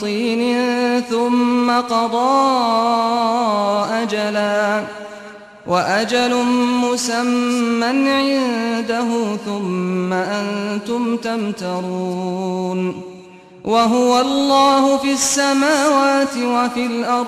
[0.00, 0.60] طين
[1.00, 2.40] ثم قضى
[4.02, 4.84] أجلا
[5.66, 6.44] وأجل
[6.84, 13.02] مسمى عنده ثم أنتم تمترون
[13.64, 17.26] وهو الله في السماوات وفي الأرض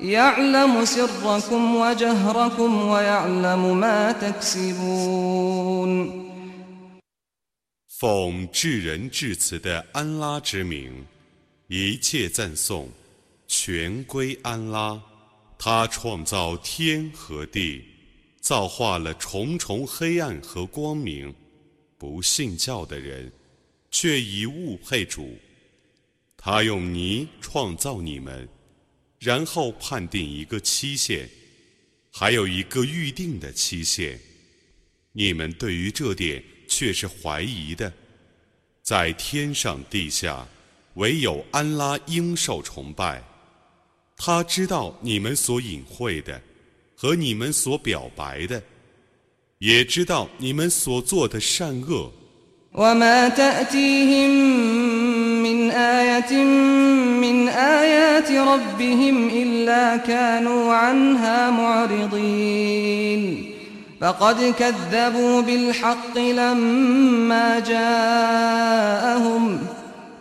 [0.00, 6.22] يعلم سركم وجهركم ويعلم ما تكسبون
[8.02, 11.06] 奉至仁至慈的安拉之名，
[11.67, 12.89] 一切赞颂
[13.47, 15.01] 全归安拉。
[15.57, 17.83] 他创造天和地，
[18.39, 21.33] 造化了重重黑暗和光明。
[21.97, 23.31] 不信教的人
[23.91, 25.37] 却以物配主。
[26.35, 28.47] 他用泥创造你们，
[29.19, 31.29] 然后判定一个期限，
[32.11, 34.19] 还有一个预定的期限。
[35.11, 36.43] 你们对于这点。
[36.69, 37.93] 却是怀疑的，
[38.83, 40.45] 在天上地下，
[40.96, 43.22] 唯有安拉应受崇拜。
[44.16, 46.40] 他知道你们所隐晦的
[46.94, 48.62] 和你们所表白的，
[49.58, 52.12] 也知道你们所做的善恶。
[64.02, 69.58] فقد كذبوا بالحق لما جاءهم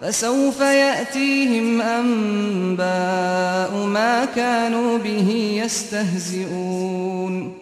[0.02, 7.54] فسوف يأتيهم أنباء ما كانوا به يستهزئون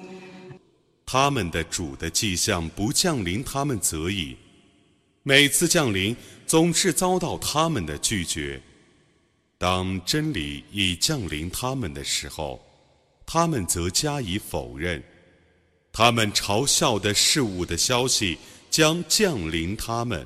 [1.05, 4.37] 他们的主的迹象不降临他们则已，
[5.23, 6.15] 每次降临
[6.45, 8.61] 总是遭到他们的拒绝。
[9.57, 12.61] 当真理已降临他们的时候，
[13.25, 15.03] 他们则加以否认。
[15.91, 18.37] 他们嘲笑的事物的消息
[18.69, 20.25] 将降临他们。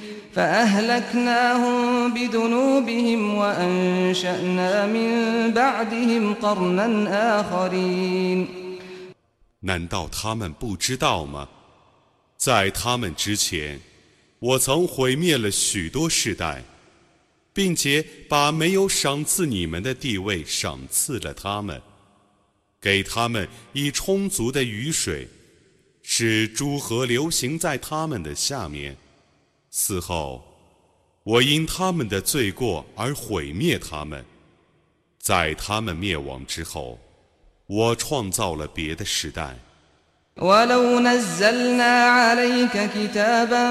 [0.34, 8.46] فأهلكناهم بذنوبهم وأنشأنا من بعدهم قرنا آخرين
[9.60, 11.48] 难道他们不知道吗？
[12.36, 13.80] 在他们之前，
[14.38, 16.62] 我曾毁灭了许多世代。
[17.56, 21.80] 并且把没有赏赐你们的地位赏赐了他们，
[22.78, 25.26] 给他们以充足的雨水，
[26.02, 28.94] 使诸河流行在他们的下面。
[29.70, 30.42] 此后，
[31.24, 34.24] 我因他们的罪过而毁灭他们。
[35.18, 36.98] 在他们灭亡之后，
[37.66, 39.56] 我创造了别的时代。
[40.38, 43.66] ولو نزلنا عليك كتابا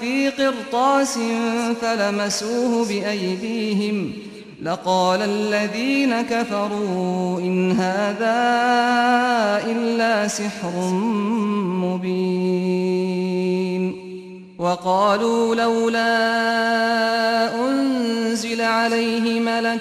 [0.00, 1.18] في قرطاس
[1.80, 4.12] فلمسوه بأيديهم
[4.62, 8.40] لقال الذين كفروا إن هذا
[9.72, 10.74] إلا سحر
[11.84, 13.35] مبين
[14.58, 16.14] وقالوا لولا
[17.54, 19.80] أنزل عليه ملك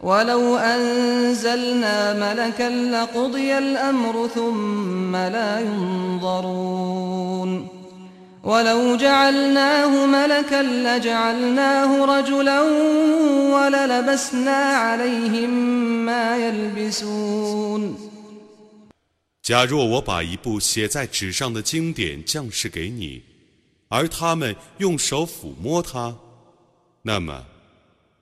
[0.00, 6.86] ولو أنزلنا ملكا لقضي الأمر ثم لا ينظرون
[8.44, 12.60] ولو جعلناه ملكا لجعلناه رجلا
[13.54, 15.50] وللبسنا عليهم
[16.06, 17.96] ما يلبسون
[19.42, 23.22] 假若我把一部写在纸上的经典降示给你，
[23.91, 26.17] 而他们用手抚摸它，
[27.01, 27.45] 那么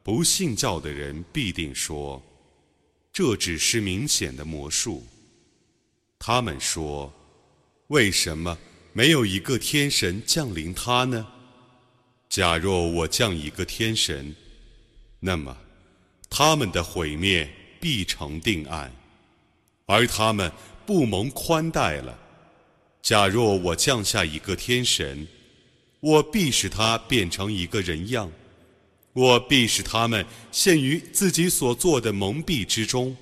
[0.01, 2.19] 不信教的人必定说，
[3.13, 5.05] 这只是明显的魔术。
[6.17, 7.13] 他们说，
[7.89, 8.57] 为什么
[8.93, 11.27] 没有一个天神降临他呢？
[12.29, 14.35] 假若我降一个天神，
[15.19, 15.55] 那么
[16.31, 17.47] 他们的毁灭
[17.79, 18.91] 必成定案，
[19.85, 20.51] 而他们
[20.87, 22.17] 不蒙宽待了。
[23.03, 25.27] 假若我降下一个天神，
[26.00, 28.30] 我必使他变成一个人样。
[29.14, 33.16] 我必使他们陷于自己所做的蒙蔽之中。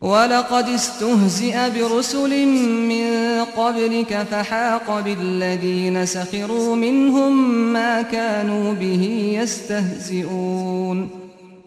[0.00, 2.46] ولقد استهزئ برسل
[2.88, 7.32] من قبلك فحاق بالذين سخروا منهم
[7.72, 11.10] ما كانوا به يستهزئون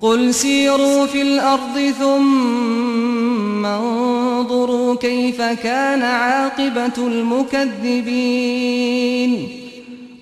[0.02, 8.42] قل سيروا في الأرض ثم انظروا كيف كان عاقبة المكذبين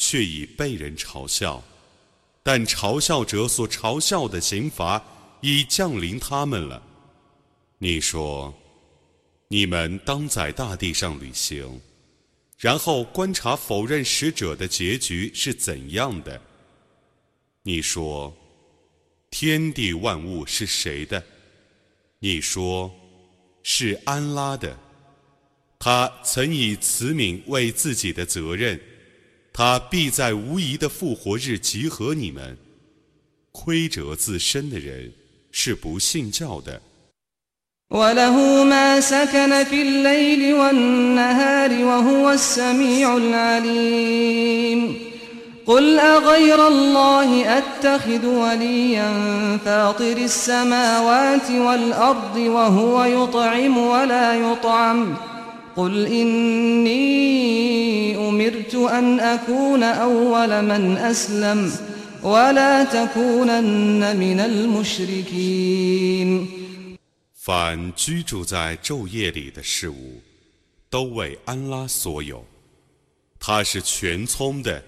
[0.00, 1.62] 却已被人嘲笑，
[2.42, 5.04] 但嘲笑者所嘲笑的刑罚
[5.42, 6.82] 已降临他们了。
[7.76, 8.52] 你说，
[9.48, 11.78] 你们当在大地上旅行，
[12.56, 16.40] 然后观察否认使者的结局是怎样的。
[17.62, 18.34] 你说，
[19.30, 21.22] 天地万物是谁的？
[22.20, 22.90] 你说，
[23.62, 24.78] 是安拉的。
[25.78, 28.80] 他曾以慈悯为自己的责任，
[29.59, 32.57] 他必在无疑的复活日集合你们。
[33.51, 35.13] 亏折自身的人
[35.51, 36.81] 是不信教的。
[37.91, 44.95] وله ما سكن في الليل والنهار وهو السميع العليم
[45.67, 49.11] قل أغير الله أتخذ وليا
[49.65, 55.15] فاطر السماوات والأرض وهو يطعم ولا يطعم
[55.75, 56.95] قل إني
[58.49, 61.71] أمرت أن أكون أول من أسلم
[62.23, 65.85] ولا تكونن من المشركين
[67.45, 70.21] 凡居住在昼夜里的事物，
[70.89, 72.43] 都为安拉所有。
[73.39, 74.83] 他是全聪的，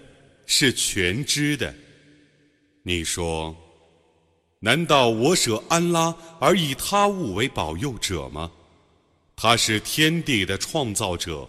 [0.47, 1.71] 是全知的。
[2.81, 3.55] 你说，
[4.59, 8.49] 难道我舍安拉而以他物为保佑者吗？
[9.35, 11.47] 他是天地的创造者，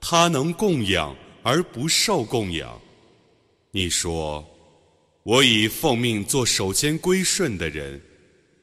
[0.00, 2.78] 他能供养 而不受供养。
[3.70, 4.44] 你说，
[5.22, 8.00] 我已奉命做首先归顺的人。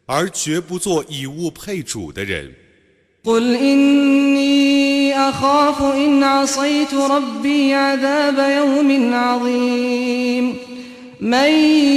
[0.08, 2.54] 而绝不做以物配主的人。
[3.24, 10.56] قل إني أخاف إن عصيت ربي عذاب يوم عظيم
[11.20, 11.50] من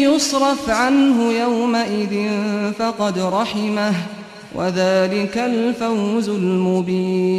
[0.03, 2.29] يصرف عنه يومئذ
[2.73, 3.95] فقد رحمه
[4.55, 7.39] وذلك الفوز المبين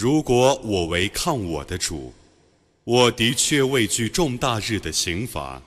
[0.00, 2.14] 如果我违抗我的主，
[2.84, 5.60] 我的确畏惧重大日的刑罚，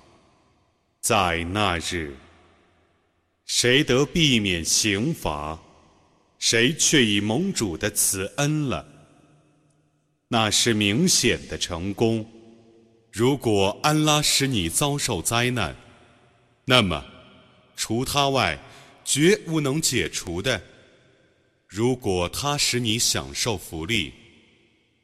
[1.01, 2.15] 在那日。
[3.45, 5.59] 谁得避免刑罚，
[6.39, 8.87] 谁却已蒙主的慈恩了。
[10.29, 12.25] 那是明显的成功。
[13.11, 15.75] 如果安拉使你遭受灾难，
[16.63, 17.03] 那么
[17.75, 18.57] 除他外，
[19.03, 20.61] 绝无能解除的。
[21.67, 24.13] 如果他使你享受福利，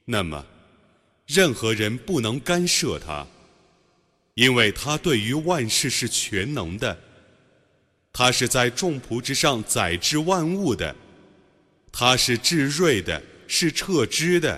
[0.09, 0.45] 那么
[1.25, 3.27] 任何人不能干涉他，
[4.35, 6.97] 因为他对于万事是全能的。
[8.13, 10.95] 他是在众仆之上载之万物的，
[11.91, 14.57] 他是至睿的，是彻知的。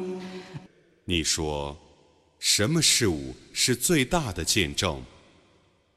[1.11, 1.77] 你说，
[2.39, 5.03] 什么事物是最大的见证？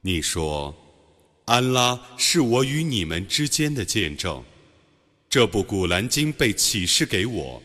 [0.00, 0.74] 你说。
[1.44, 4.42] 安拉是我与你们之间的见证。
[5.28, 7.62] 这部古兰经被启示给我，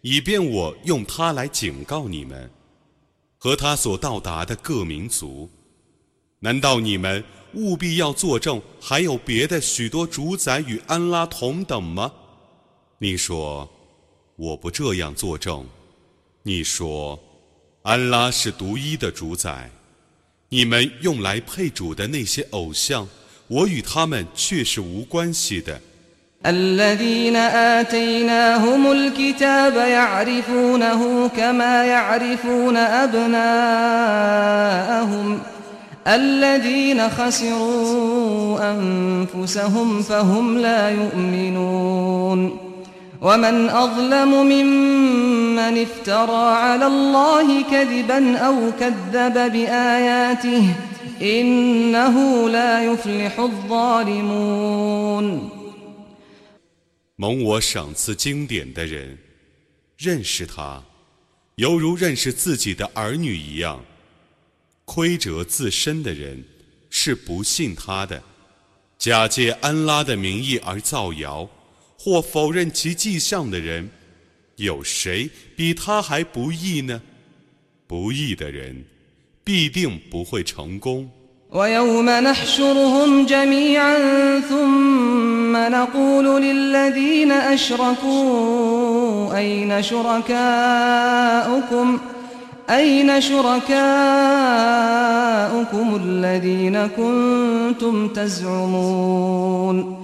[0.00, 2.50] 以便我用它来警告你们。
[3.38, 5.48] 和他所到达的各民族。
[6.40, 7.22] 难道你们
[7.54, 12.12] 务必要作证，还有别的许多主宰与安拉同等吗？
[12.98, 13.70] 你说，
[14.34, 15.64] 我不这样作证。
[16.43, 17.19] 你说，
[17.83, 19.69] 安拉是独一的主宰。
[20.49, 23.07] 你们用来配主的那些偶像，
[23.47, 25.81] 我与他们却是无关系的。
[26.45, 33.39] الذين آتيناهم الكتاب يعرفونه كما يعرفون أبناءهم
[36.07, 42.57] الذين خسروا أنفسهم فهم لا يؤمنون
[43.21, 50.75] ومن أظلم ممن افترى على الله كذبا أو كذب بآياته
[51.21, 54.77] إنه لا يفلح الظالمون
[57.15, 59.17] 蒙我赏赐经典的人，
[59.97, 60.83] 认识他，
[61.55, 63.83] 犹如认识自己的儿女一样。
[64.85, 66.45] 亏折自身的人
[66.91, 68.21] 是不信他的，
[68.99, 71.49] 假借安拉的名义而造谣，
[72.01, 73.89] 或否认其迹象的人，
[74.57, 77.01] 有谁比他还不义呢？
[77.87, 78.83] 不义的人
[79.43, 81.09] 必定不会成功。
[81.51, 90.39] ويوم نحشرهم جميعا ثم نقول للذين أشركوا أين شركاؤكم
[92.69, 93.77] أين شركاؤكم
[96.03, 100.00] الذين كنتم تزعمون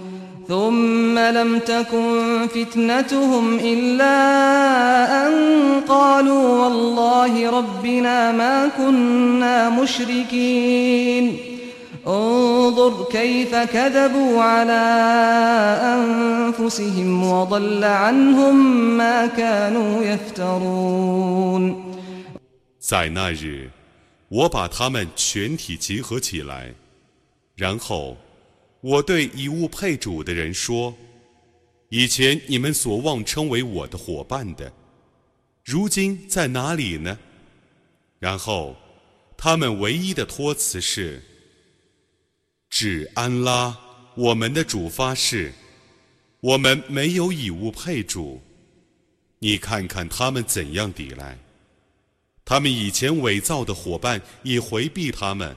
[0.47, 4.17] ثم لم تكن فتنتهم إلا
[5.27, 5.33] أن
[5.87, 11.37] قالوا والله ربنا ما كنا مشركين
[12.07, 14.83] انظر كيف كذبوا على
[15.95, 18.55] أنفسهم وضل عنهم
[18.97, 21.93] ما كانوا يفترون
[22.79, 23.69] 在那日，
[24.27, 26.73] 我把他们全体集合起来，
[27.55, 28.17] 然后。
[28.80, 30.94] 我对以物配主的人说
[31.90, 34.72] ：“以前你们所妄称为我的伙伴的，
[35.64, 37.18] 如今在哪里呢？”
[38.20, 38.76] 然后，
[39.36, 41.20] 他们唯一的托辞是
[42.70, 43.76] ：“指安拉，
[44.14, 45.52] 我们的主发誓，
[46.40, 48.40] 我们没有以物配主。
[49.40, 51.36] 你看看他们怎样抵赖，
[52.44, 55.56] 他们以前伪造的伙伴已回避他们。”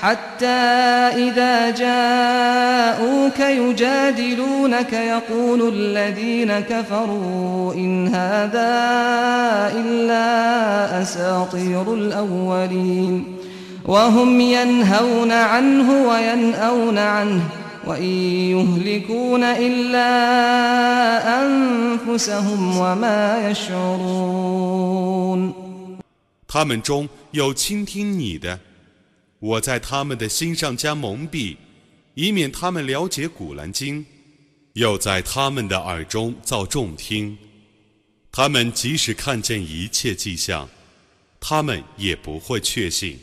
[0.00, 0.46] حتى
[1.28, 8.70] إذا جاءوك يجادلونك يقول الذين كفروا إن هذا
[9.76, 13.24] إلا أساطير الأولين
[13.84, 17.42] وهم ينهون عنه وينأون عنه
[17.86, 18.12] وإن
[18.54, 20.10] يهلكون إلا
[21.42, 25.10] أنفسهم وما يشعرون
[26.52, 28.58] 他们中有倾听你的
[29.45, 31.55] 我在他们的心上加蒙蔽，
[32.15, 34.03] 以免他们了解古兰经；
[34.73, 37.37] 又在他们的耳中造重听。
[38.31, 40.67] 他们即使看见一切迹象，
[41.39, 43.19] 他们也不会确信。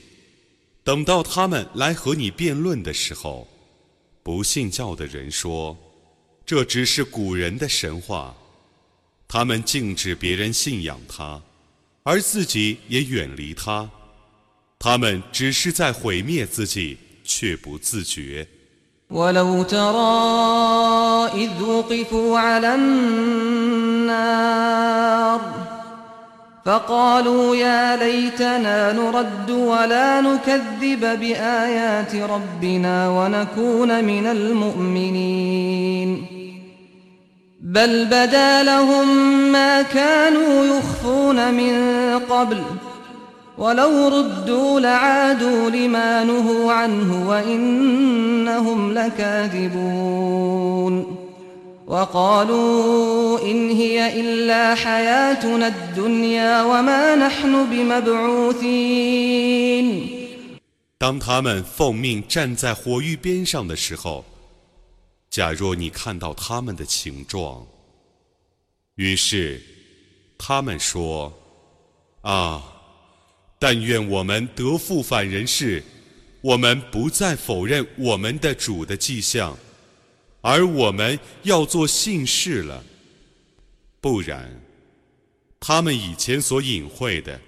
[0.84, 3.48] 等到他们来和你辩论的时候，
[4.22, 5.76] 不信教的人说
[6.46, 8.32] ：“这只是古人的神话。”
[9.26, 11.42] 他们禁止别人信仰他，
[12.04, 13.90] 而自己也远离他。
[14.81, 18.47] 他们只是在毁灭自己，却不自觉。
[19.09, 24.17] ولو ترى إذ وقفوا على النار
[26.65, 36.25] فقالوا يا ليتنا نرد ولا نكذب بآيات ربنا ونكون من المؤمنين
[37.61, 39.07] بل بدا لهم
[39.51, 41.73] ما كانوا يخفون من
[42.19, 42.63] قبل
[43.61, 50.37] ولو ردوا لعادوا لما نهوا عنه وإنهم لكاذبون
[51.87, 59.07] وقالوا إن هي إلا حياتنا الدنيا وما نحن بمبعوثين
[60.99, 64.23] 当他们奉命站在火域边上的时候，
[65.31, 67.65] 假若你看到他们的情状，
[68.95, 69.61] 于是
[70.37, 71.31] 他们说：“
[72.21, 72.70] 啊！”
[73.62, 75.80] 但愿我们得复返人世，
[76.40, 79.56] 我们不再否认我们的主的迹象，
[80.40, 82.82] 而我们要做信士了。
[84.00, 84.60] 不然，
[85.60, 87.40] 他们以前所隐晦的，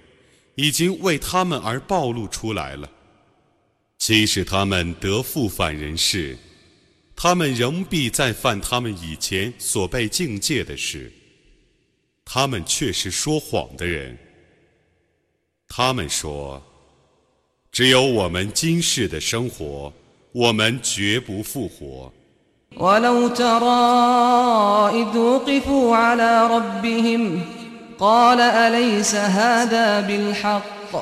[0.55, 2.89] 已经为他们而暴露出来了。
[3.97, 6.37] 即使他们得复反人世，
[7.13, 11.11] 他们仍必再犯他们以前所被境界的事。
[12.23, 14.17] 他们却是说谎的人。
[15.68, 19.92] 他们说：“只有我们今世的生活，
[20.32, 22.12] 我们绝不复活。”
[22.76, 27.40] ولو ترى إذ وقفوا على ربهم
[27.98, 30.92] قال أليس هذا بالحق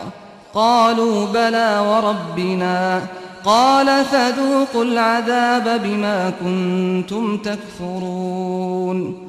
[0.55, 3.07] قالوا بلى وربنا
[3.45, 9.29] قال فذوقوا العذاب بما كنتم تكفرون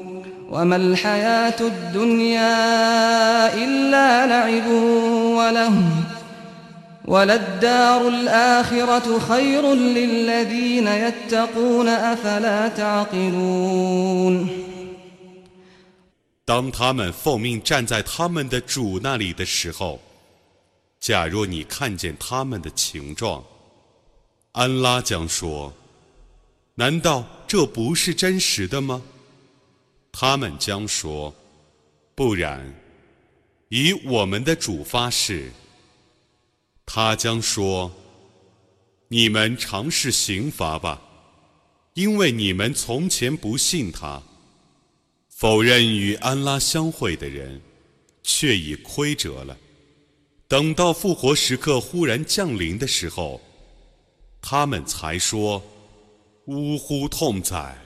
[0.50, 2.54] وما الحياة الدنيا
[3.54, 4.66] إلا لعب
[5.36, 5.82] ولهو
[7.04, 14.48] وللدار الآخرة خير للذين يتقون أفلا تعقلون
[16.44, 20.00] 当他们奉命站在他们的主那里的时候，
[21.00, 23.42] 假若你看见他们的情状，
[24.52, 29.02] 安拉将说：“难道这不是真实的吗？”
[30.11, 31.33] 他们将说
[32.13, 32.73] ：“不然，
[33.69, 35.51] 以我们的主发誓。”
[36.85, 37.91] 他将说
[39.07, 41.01] ：“你们尝试刑罚吧，
[41.93, 44.21] 因为你们从前不信他，
[45.29, 47.61] 否认与安拉相会的人，
[48.21, 49.57] 却已亏折了。
[50.47, 53.39] 等到复活时刻忽然降临的时候，
[54.41, 55.63] 他们才说
[56.47, 57.77] ：‘呜呼，痛哉！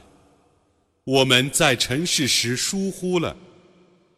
[1.06, 3.36] 我们在尘世时疏忽了。’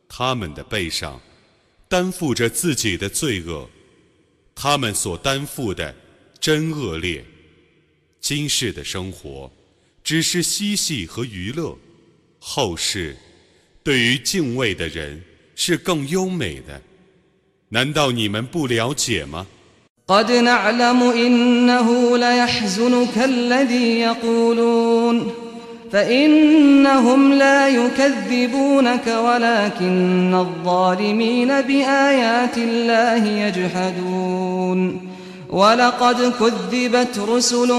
[0.10, 1.22] 他们的背上
[1.88, 3.70] 担负着自己的罪恶。”
[4.60, 5.94] 他们所担负的
[6.40, 7.24] 真恶劣，
[8.20, 9.52] 今世的生活
[10.04, 11.78] 只是嬉戏和娱乐，
[12.40, 13.16] 后世
[13.84, 15.24] 对于敬畏的人
[15.56, 16.82] 是更优美的。
[17.70, 19.46] 难道你们不了解吗
[25.92, 35.08] ？فإنهم لا يكذبونك ولكن الظالمين بآيات الله يجحدون
[35.50, 37.74] ولقد كذبت رسل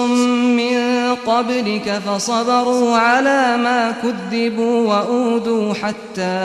[0.57, 0.79] من
[1.27, 6.38] قبلك فصبروا على ما كذبوا وأودوا حتى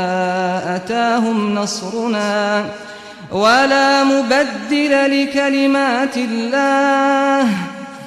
[0.76, 2.65] أتاهم نصرنا
[3.32, 7.47] ولا مبدل لكلمات الله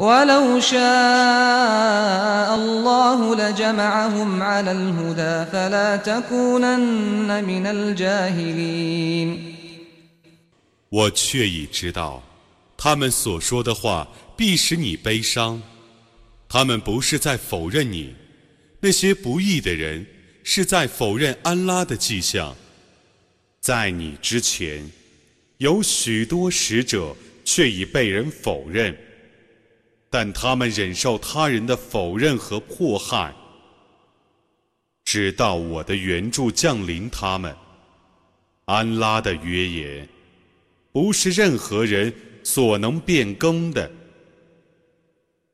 [0.00, 0.78] ولو شاء
[2.54, 9.56] الله لجمعهم على الهدى فلا تكونن من الجاهلين
[10.88, 12.22] 我却已知道，
[12.76, 15.62] 他们所说的话必使你悲伤。
[16.48, 18.14] 他们不是在否认你，
[18.80, 20.06] 那些不义的人
[20.44, 22.54] 是在否认安拉的迹象。
[23.60, 24.88] 在你之前，
[25.56, 28.96] 有许多使者却已被人否认。
[30.11, 33.33] 但他们忍受他人的否认和迫害，
[35.05, 37.55] 直到我的援助降临他们。
[38.65, 40.09] 安拉的约言，
[40.91, 43.89] 不是任何人所能变更的。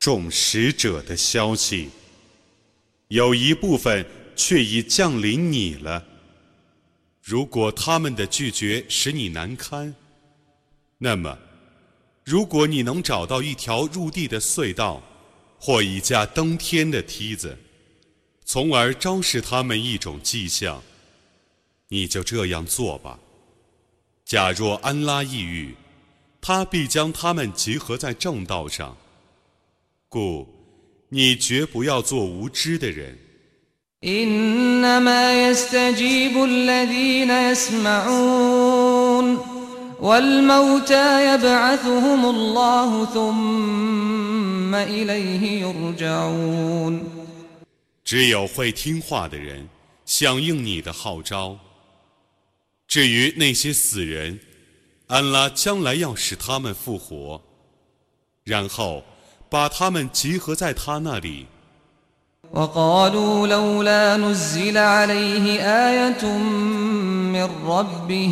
[0.00, 1.90] 众使者的消息，
[3.06, 6.04] 有一部分却已降临你了。
[7.22, 9.94] 如果他们的拒绝使你难堪，
[10.98, 11.38] 那么。
[12.28, 15.02] 如果你能找到一条入地的隧道，
[15.58, 17.56] 或一架登天的梯子，
[18.44, 20.82] 从而昭示他们一种迹象，
[21.88, 23.18] 你就这样做吧。
[24.26, 25.74] 假若安拉抑郁，
[26.38, 28.94] 他必将他们集合在正道上。
[30.10, 30.46] 故
[31.08, 33.16] 你绝不要做无知的人。
[40.01, 47.03] والموتى يبعثهم الله ثم إليه يرجعون
[48.03, 49.69] 只有会听话的人
[50.05, 51.57] 响应你的号召。
[52.87, 54.39] 至于那些死人，
[55.07, 57.41] 安拉将来要使他们复活，
[58.43, 59.03] 然后
[59.49, 61.47] 把他们集合在他那里。
[62.53, 66.23] وقالوا لولا نزل عليه آية
[67.33, 68.31] من ربه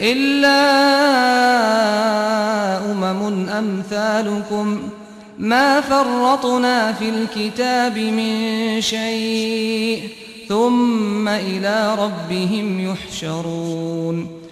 [0.00, 0.60] إلا
[2.92, 4.88] أمم أمثالكم
[5.38, 10.08] ما فرطنا في الكتاب من شيء
[10.48, 14.42] ثم إلى ربهم يحشرون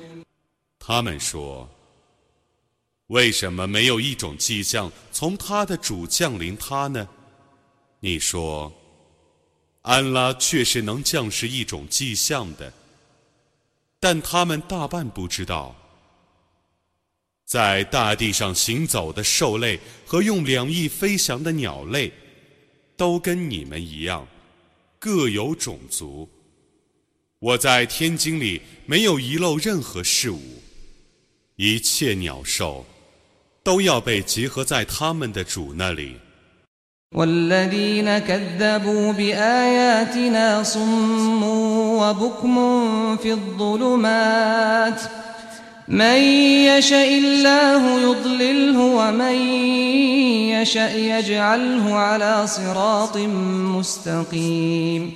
[0.79, 1.67] 他们说：“
[3.09, 7.07] 为什么没有一种迹象从他的主降临他呢？”
[8.01, 8.73] 你说：“
[9.83, 12.73] 安拉确实能降示一种迹象的，
[13.99, 15.77] 但他们大半不知道。
[17.45, 22.13] 在大地上行走的兽类和用两翼飞翔的鸟类，
[22.97, 24.27] 都跟你们一样，
[24.99, 26.29] 各有种族。
[27.39, 30.41] 我在天经里没有遗漏任何事物。”
[31.57, 32.87] 一切鸟兽
[33.63, 36.17] 都要被集合在他们的主那里。
[37.13, 41.43] والذين كذبوا بآياتنا صم
[41.96, 42.56] وبكم
[43.18, 45.02] في الظلمات
[45.88, 46.18] من
[46.66, 49.36] يشاء الله يضلله ومن
[50.50, 53.18] يشاء يجعله على صراط
[53.78, 55.14] مستقيم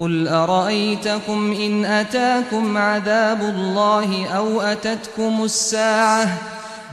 [0.00, 6.38] قل أرأيتكم إن أتاكم عذاب الله أو أتتكم الساعة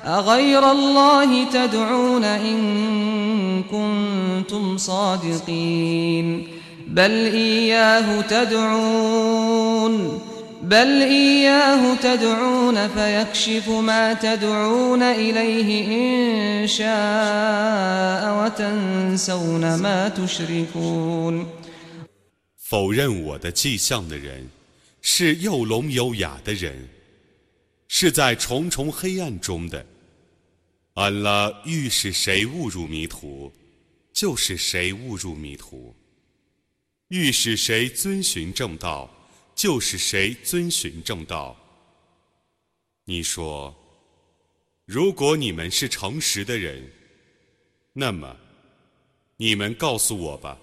[0.06, 6.55] أغير الله تدعون إن كنتم صادقين
[6.95, 9.95] بل إياه تدعون
[10.63, 21.47] بل إياه تدعون فيكشف ما تدعون إليه إن شاء وتنسون ما تشركون
[22.57, 24.49] 否认我的迹象的人，
[25.01, 26.89] 是又聋又哑的人，
[27.89, 29.85] 是在重重黑暗中的。
[30.95, 33.53] 安拉欲使谁误入迷途，
[34.13, 35.95] 就使谁误入迷途；
[37.10, 39.10] 欲使谁遵循正道，
[39.54, 41.56] 就使谁遵循正道。
[43.06, 43.76] 你说，
[44.86, 46.92] 如果你们是诚实的人，
[47.94, 48.36] 那么，
[49.38, 50.58] 你们告诉我吧。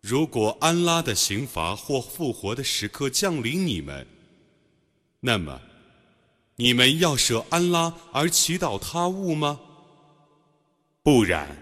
[0.00, 4.04] 如果安拉的刑罚或复活的时刻降临你们，
[5.20, 5.62] 那么
[6.56, 9.60] 你们要舍安拉而祈祷他物吗？
[11.04, 11.61] 不然，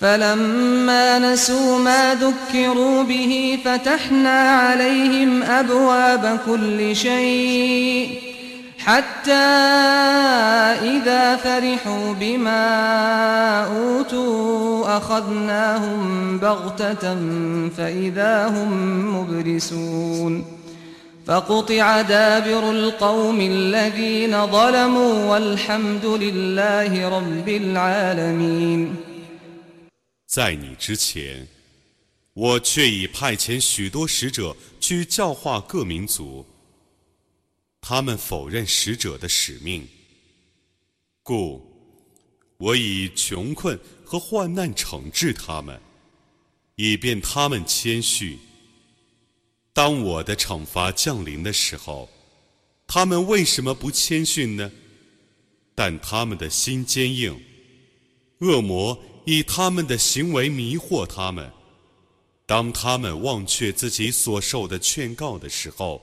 [0.00, 8.28] فلما نسوا ما ذكروا به فتحنا عليهم أبواب كل شيء
[8.78, 9.32] حتى
[10.82, 12.64] إذا فرحوا بما
[13.64, 17.16] أوتوا أخذناهم بغتة
[17.76, 18.70] فإذا هم
[19.20, 20.44] مبلسون
[21.26, 29.07] فقطع دابر القوم الذين ظلموا والحمد لله رب العالمين
[30.28, 31.48] 在你之前，
[32.34, 36.44] 我却已派遣许多使者去教化各民族。
[37.80, 39.88] 他们否认使者的使命，
[41.22, 41.66] 故
[42.58, 45.80] 我以穷困和患难惩治他们，
[46.76, 48.38] 以便他们谦虚。
[49.72, 52.06] 当我的惩罚降临的时候，
[52.86, 54.70] 他们为什么不谦逊呢？
[55.74, 57.40] 但他们的心坚硬，
[58.40, 61.52] 恶魔以他们的行为迷惑他们。
[62.46, 66.00] 当他们忘却自己所受的劝告的时候，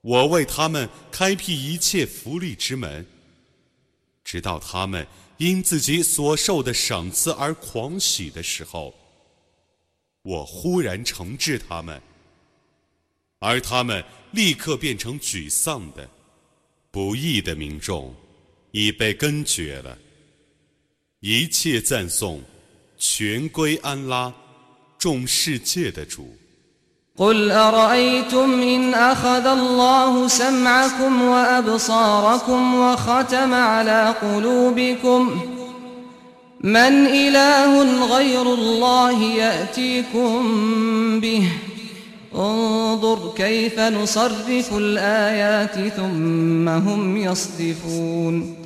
[0.00, 3.06] 我为他们开辟一切福利之门，
[4.24, 8.92] 直到他们因自己所受的赏赐而狂喜的时候，
[10.22, 12.02] 我忽然惩治他们，
[13.38, 16.10] 而他们立刻变成沮丧的、
[16.90, 18.12] 不义的民众，
[18.72, 19.96] 已被根绝了。
[21.19, 22.41] 一切赞颂
[22.97, 24.33] 全归安拉。
[25.03, 26.25] 众世界的主。
[27.17, 35.41] قل أرأيتم إن أخذ الله سمعكم وأبصاركم وختم على قلوبكم
[36.61, 40.39] من إله غير الله يأتيكم
[41.19, 41.49] به
[42.35, 48.56] انظر كيف نصرف الآيات ثم هم يصدفون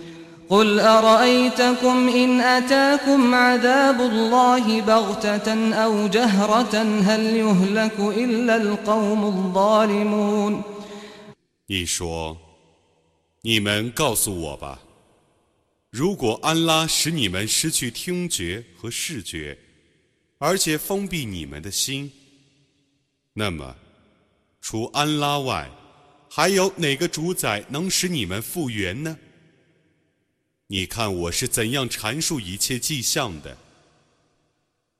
[0.51, 10.63] قل أرأيتكم إن أتاكم عذاب الله بغتة أو جهرة هل يهلك إلا القوم الظالمون
[11.67, 12.37] 你说，
[13.41, 14.79] 你们告诉我吧，
[15.89, 19.57] 如果安拉使你们失去听觉和视觉，
[20.37, 22.09] 而且封闭你们的心，
[23.33, 23.75] 那么，
[24.61, 25.69] 除安拉外，
[26.29, 29.17] 还有哪个主宰能使你们复原呢？
[30.72, 33.54] 你看我是怎样阐述一切迹象的。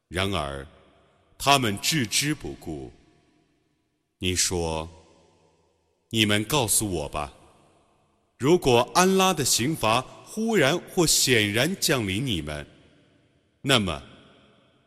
[0.09, 0.67] 然而，
[1.39, 2.93] 他们置之不顾。
[4.19, 4.87] 你说
[6.13, 7.33] ：“你们告诉我吧，
[8.37, 12.67] 如果安拉的刑罚忽然或显然降临你们，
[13.63, 14.03] 那么，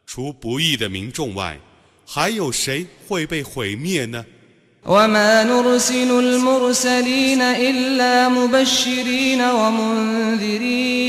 [0.06, 1.60] 除不义的民众外，
[2.06, 4.24] 还有谁会被毁灭呢？”
[4.87, 11.01] وما نرسل المرسلين إلا مبشرين ومنذرين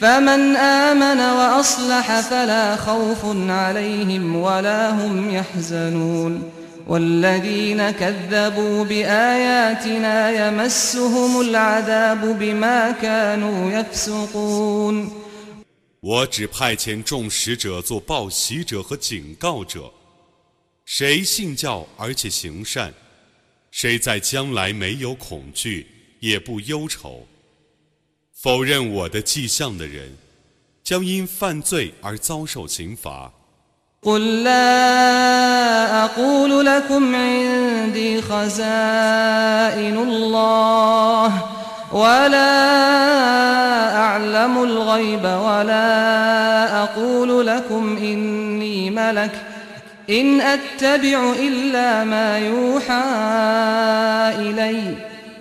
[0.00, 3.18] فمن آمن وأصلح فلا خوف
[3.50, 6.50] عليهم ولا هم يحزنون
[6.88, 15.10] والذين كذبوا بآياتنا يمسهم العذاب بما كانوا يفسقون
[16.02, 19.93] 我只派遣众使者做报喜者和警告者。
[20.85, 22.93] 谁信教而且行善，
[23.71, 25.87] 谁在将来没有恐惧
[26.19, 27.27] 也不忧愁。
[28.31, 30.15] 否认我的迹象的人，
[30.83, 33.31] 将因犯罪而遭受刑罚。
[50.10, 53.02] إن أتبع إلا ما يوحى
[54.42, 54.94] إلي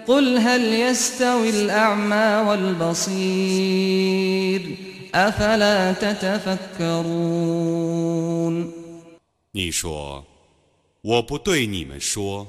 [0.08, 4.62] قل هل يستوي الأعمى والبصير
[5.16, 7.40] أفلا تتفكرون
[9.52, 10.24] 你说，
[11.02, 12.48] 我不对你们说，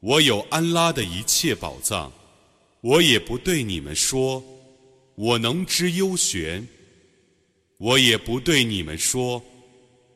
[0.00, 2.10] 我有安拉的一切宝藏；
[2.82, 4.44] 我也不对你们说，
[5.14, 6.66] 我能知幽玄；
[7.78, 9.42] 我也不对你们说。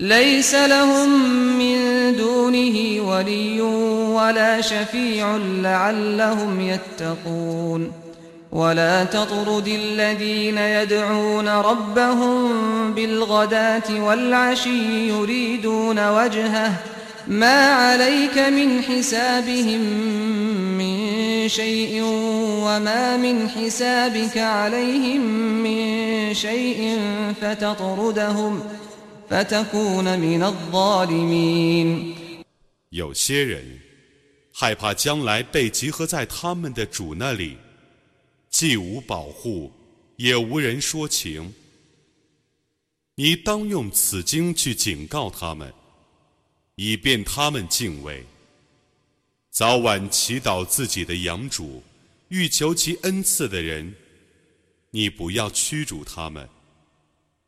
[0.00, 1.08] ？ليس لهم
[1.58, 1.76] من
[2.16, 7.92] دونه ولي ولا شفيع لعلهم يتقون
[8.52, 12.50] ولا تطرد الذين يدعون ربهم
[12.94, 16.72] بالغداة والعشي يريدون وجهه
[17.28, 19.80] ما عليك من حسابهم
[20.78, 22.02] من شيء
[22.64, 25.20] وما من حسابك عليهم
[25.62, 26.98] من شيء
[27.42, 28.89] فتطردهم ۖ
[32.88, 33.80] 有些人
[34.52, 37.56] 害怕将来被集合在他们的主那里，
[38.48, 39.70] 既无保护，
[40.16, 41.54] 也无人说情。
[43.14, 45.72] 你当用此经去警告他们，
[46.74, 48.26] 以便他们敬畏，
[49.52, 51.84] 早晚祈祷自己的养主，
[52.30, 53.94] 欲求其恩赐的人，
[54.90, 56.48] 你不要驱逐他们。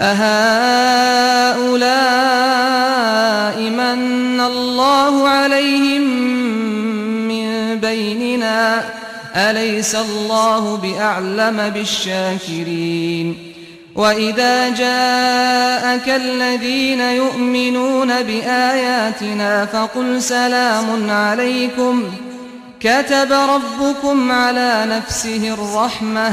[0.00, 1.60] أهؤلاء
[3.60, 6.02] من الله عليهم
[7.28, 8.84] من بيننا؟
[9.36, 13.36] أليس الله بأعلم بالشاكرين؟
[13.94, 22.04] وإذا جاءك الذين يؤمنون بآياتنا فقل سلام عليكم.
[22.80, 26.32] كتب ربكم على نفسه الرحمة.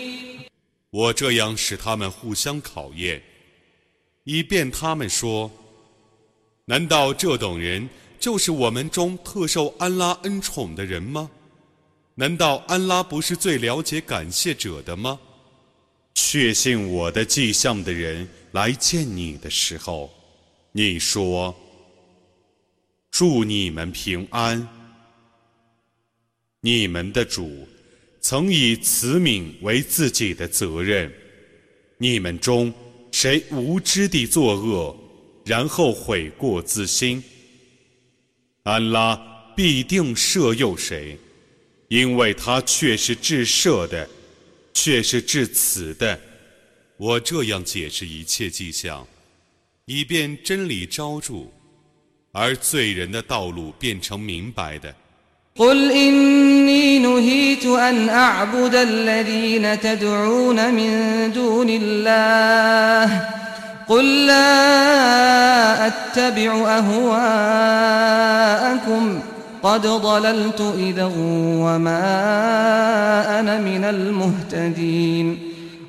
[0.91, 3.23] 我这样使他们互相考验，
[4.25, 5.49] 以便他们说：
[6.65, 11.31] 难道这等人就是我们中特受安拉恩宠的人吗？
[12.15, 15.19] 难道安拉不是最了解感谢者的吗？
[16.13, 20.11] 确信我的迹象的人来见你的时候，
[20.73, 21.55] 你说：
[23.09, 24.67] 祝你们平安。
[26.59, 27.67] 你们的主
[28.21, 31.11] 曾以慈悯为自己的责任。
[31.97, 32.73] 你们中
[33.11, 34.95] 谁无知地作恶，
[35.43, 37.21] 然后悔过自新？
[38.63, 39.15] 安拉
[39.57, 41.17] 必定赦宥谁。
[41.87, 44.09] 因为他却是至赦的，
[44.73, 46.17] 却是至慈的。
[46.95, 49.05] 我这样解释一切迹象，
[49.83, 51.51] 以便真理昭著，
[52.31, 54.95] 而罪人的道路变成明白的。
[55.57, 60.91] قل إني نهيت أن أعبد الذين تدعون من
[61.35, 63.21] دون الله
[63.87, 68.01] قل لا أتبع أهواءكم
[69.63, 71.99] قد ضللت إذا وما
[73.39, 75.39] أنا من المهتدين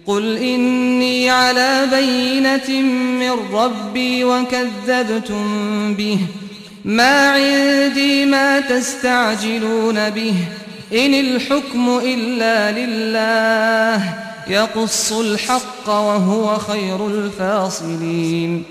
[0.07, 2.83] قل إني على بينة
[3.20, 6.18] من ربي وكذبتم به
[6.85, 10.35] ما عندي ما تستعجلون به.
[10.92, 14.14] إن الحكم إلا لله.
[14.49, 18.64] يقص الحق وهو خير الفاصلين.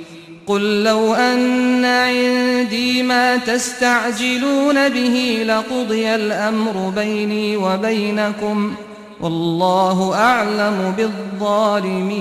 [0.48, 8.76] قل لو أن عندي ما تستعجلون به لقضي الأمر بيني وبينكم.
[9.22, 12.12] والله أعلم بالظالمين.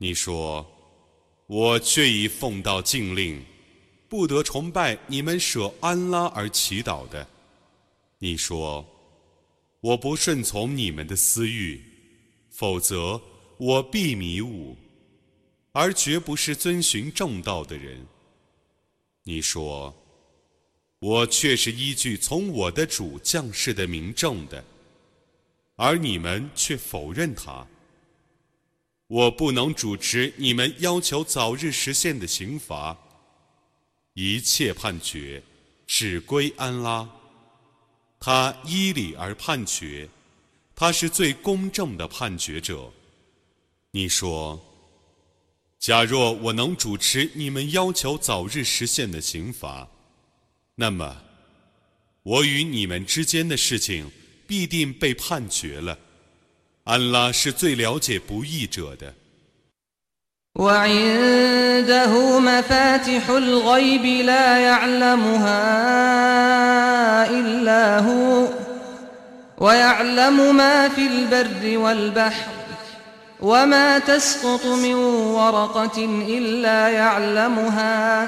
[0.00, 0.71] 你说，
[1.54, 3.44] 我却已奉到禁令，
[4.08, 7.28] 不得崇拜你们舍安拉而祈祷的。
[8.20, 8.82] 你说，
[9.82, 11.78] 我不顺从你们的私欲，
[12.48, 13.20] 否则
[13.58, 14.74] 我必迷雾，
[15.72, 18.06] 而绝不是遵循正道的人。
[19.22, 19.94] 你说，
[21.00, 24.64] 我却是依据从我的主降世的明证的，
[25.76, 27.66] 而你们却否认他。
[29.12, 32.96] 我不能主持你们要求早日实现的刑罚。
[34.14, 35.42] 一切判决
[35.86, 37.06] 只归安拉，
[38.18, 40.08] 他依理而判决，
[40.74, 42.90] 他是最公正的判决者。
[43.90, 44.58] 你说，
[45.78, 49.86] 假若我能主持你们要求早日实现的刑罚，
[50.74, 51.22] 那么
[52.22, 54.10] 我与你们之间的事情
[54.46, 55.98] 必定被判决了。
[56.83, 59.13] 安拉是最了解不义者的。
[60.57, 65.59] وعنده مفاتح الغيب لا يعلمها
[67.29, 68.47] إلا هو
[69.57, 72.51] ويعلم ما في البر والبحر
[73.39, 78.27] وما تسقط من ورقة إلا يعلمها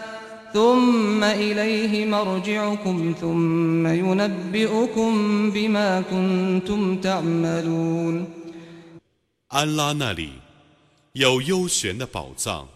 [0.52, 8.26] ثم إليه مرجعكم ثم ينبئكم بما كنتم تعملون
[9.48, 10.30] 安拉那里
[11.12, 12.68] 有幽玄的宝藏，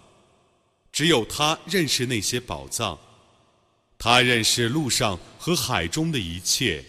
[0.92, 2.98] 只有他认识那些宝藏。
[3.98, 6.84] 他认识路上和海中的一切，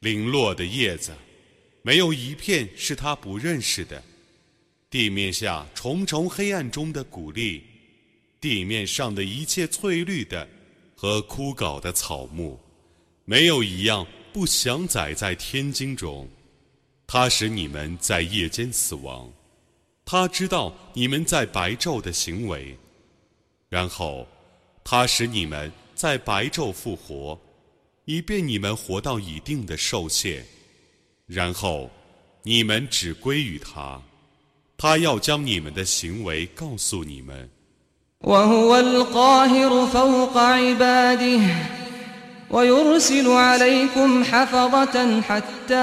[0.00, 1.12] 零落的叶子，
[1.82, 4.02] 没有一片是他不认识的。
[4.90, 7.64] 地面下重重黑暗中的谷粒，
[8.39, 10.47] 地面上的一切翠绿的
[10.95, 12.59] 和枯槁的草木，
[13.25, 16.27] 没有一样不想载在天经中。
[17.07, 19.31] 他使你们在夜间死亡，
[20.05, 22.77] 他知道你们在白昼的行为，
[23.67, 24.27] 然后
[24.83, 25.71] 他使你们。
[25.99, 27.37] 在白昼复活，
[28.05, 30.45] 以便你们活到一定的寿限，
[31.25, 31.91] 然后
[32.41, 34.01] 你们只归于他，
[34.77, 37.49] 他要将你们的行为告诉你们。
[38.23, 41.39] وهو القاهر فوق عباده
[42.51, 45.75] ويرسل عليكم حفظة حتى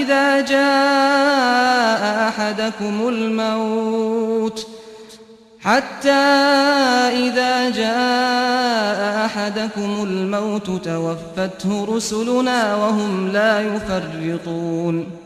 [0.00, 4.66] إذا جاء أحدكم الموت
[5.60, 6.10] حتى
[7.10, 15.25] إذا جاء أحدكم الموت توفته رسلنا وهم لا يفرطون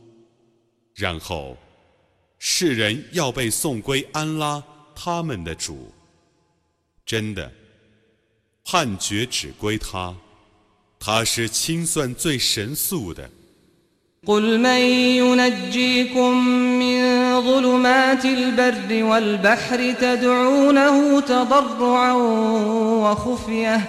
[1.00, 1.56] 然后，
[2.38, 4.62] 世人要被送归安拉
[4.94, 5.92] 他们的主。
[7.04, 7.52] 真的，
[8.64, 10.14] 判决只归他，
[10.98, 13.30] 他是清算最神速的。
[14.26, 14.80] قل من
[15.20, 16.46] ينجيكم
[16.78, 16.96] من
[17.42, 22.12] ظلمات البر والبحر تدعونه تضرعا
[23.02, 23.88] وخفيه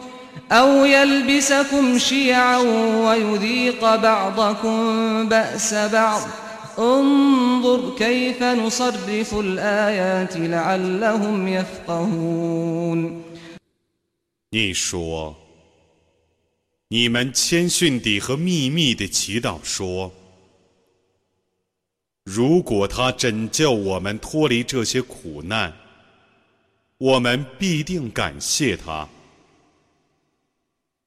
[0.52, 2.58] أو يلبسكم شيعا
[3.04, 6.22] ويذيق بعضكم بأس بعض
[6.78, 13.22] انظر كيف نصرف الآيات لعلهم يفقهون
[14.50, 15.34] 你说
[16.88, 20.12] 你们谦逊地和秘密地祈祷说：“
[22.24, 25.72] 如果他拯救我们脱离这些苦难，
[26.98, 29.08] 我们必定感谢他。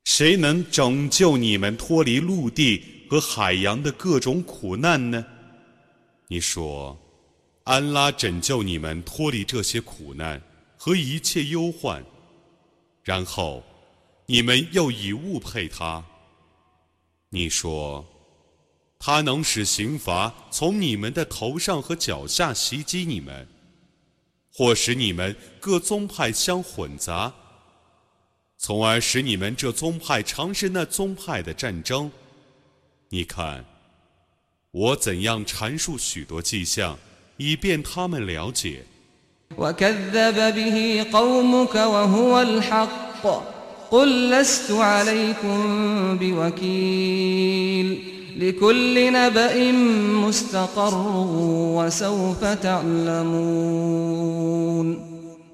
[0.04, 5.24] 谁能拯救你们脱离陆地和海洋的各种苦难呢？
[6.28, 6.96] 你说，
[7.64, 10.40] 安拉拯救你们脱离这些苦难
[10.76, 12.04] 和一切忧患，
[13.02, 13.62] 然后。”
[14.26, 16.02] 你们又以物配他，
[17.28, 18.02] 你说，
[18.98, 23.46] 他能使刑罚从你们的头上和脚下袭击你们，
[24.50, 27.34] 或使你们各宗派相混杂，
[28.66, 32.10] 从而使你们这宗派尝试那宗派的战争。
[33.10, 33.62] 你看，
[34.70, 36.96] 我怎样阐述许多迹象，
[37.36, 38.86] 以便他们了解。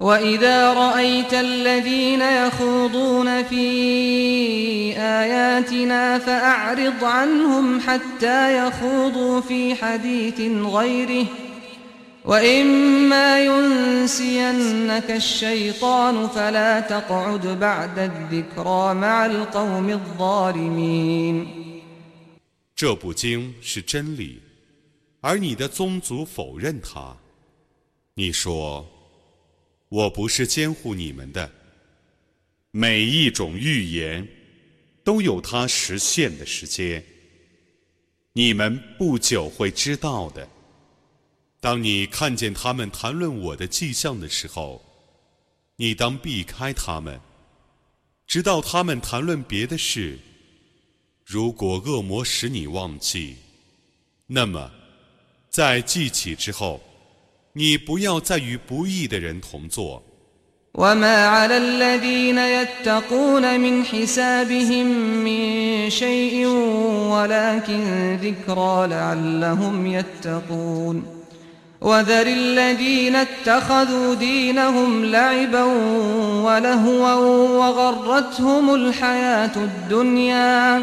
[0.00, 3.66] وإذا رأيت الذين يخوضون في
[4.98, 11.28] آياتنا فأعرض عنهم حتى يخوضوا في حديث غيره ۖ
[12.26, 21.46] وإما ينسينك الشيطان فلا تقعد بعد الذكرى مع القوم الظالمين
[22.74, 24.42] 这部经是真理，
[25.22, 27.16] 而你的宗族否认它。
[28.14, 28.84] 你说：“
[29.91, 31.51] 我不是监护你们的。”
[32.71, 34.25] 每一种预言
[35.03, 37.03] 都有它实现的时间，
[38.31, 40.47] 你们不久会知道的。
[41.59, 44.81] 当你看见他们谈论我的迹象的时候，
[45.75, 47.19] 你当避开他们，
[48.25, 50.17] 直到他们谈论别的事。
[51.25, 53.35] 如果恶魔使你忘记，
[54.27, 54.71] 那么
[55.49, 56.81] 在记起之后，
[57.52, 60.02] 你不要再与不义的人同坐。
[60.76, 64.86] وما على الذين يتقون من حسابهم
[65.24, 66.46] من شيء
[67.10, 71.04] ولكن ذكرى لعلهم يتقون
[71.80, 75.62] وذر الذين اتخذوا دينهم لعبا
[76.44, 77.14] ولهوا
[77.58, 80.82] وغرتهم الحياة الدنيا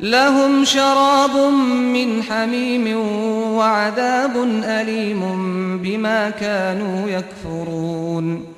[0.00, 1.36] لهم شراب
[1.94, 2.96] من حميم
[3.56, 5.22] وعذاب أليم
[5.82, 8.54] بما كانوا يكفرون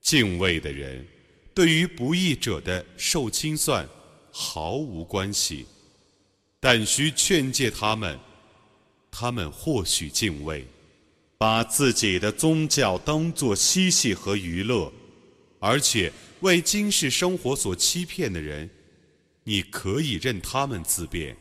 [0.00, 1.04] 敬畏的人，
[1.54, 3.88] 对于不义者的受清算
[4.30, 5.66] 毫无关系，
[6.60, 8.18] 但需劝诫他们，
[9.10, 10.66] 他们或许敬畏，
[11.38, 14.92] 把自己的宗教当作嬉戏和娱乐，
[15.58, 18.68] 而且为今世生活所欺骗的人，
[19.43, 21.35] 你可以任他们自便。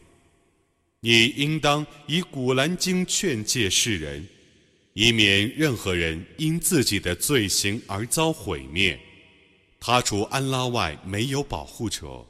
[1.00, 4.26] 你应当以古兰经劝诫世人。
[4.94, 8.98] 以免任何人因自己的罪行而遭毁灭。
[9.78, 12.26] 他除安拉外没有保护者，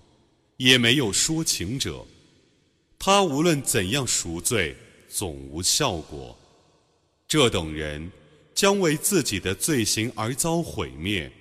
[0.58, 2.04] 也没有说情者。
[2.98, 4.76] 他无论怎样赎罪，
[5.08, 6.38] 总无效果。
[7.26, 8.12] 这等人
[8.54, 11.32] 将为自己的罪行而遭毁灭，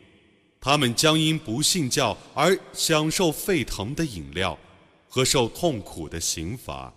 [0.67, 4.57] 他们将因不信教而享受沸腾的饮料
[5.09, 6.93] 和受痛苦的刑罚。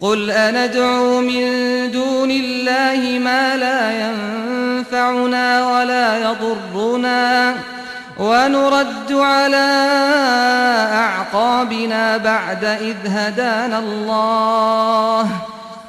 [0.00, 1.44] قل أندعو من
[1.92, 7.56] دون الله ما لا ينفعنا ولا يضرنا
[8.18, 9.68] ونرد على
[10.92, 15.28] أعقابنا بعد إذ هدانا الله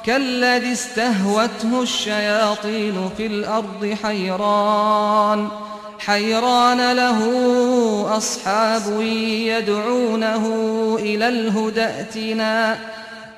[0.04, 5.48] كالذي استهوته الشياطين في الأرض حيران
[5.98, 7.18] حيران له
[8.16, 10.44] أصحاب يدعونه
[10.98, 12.78] إلى الهدى ائتنا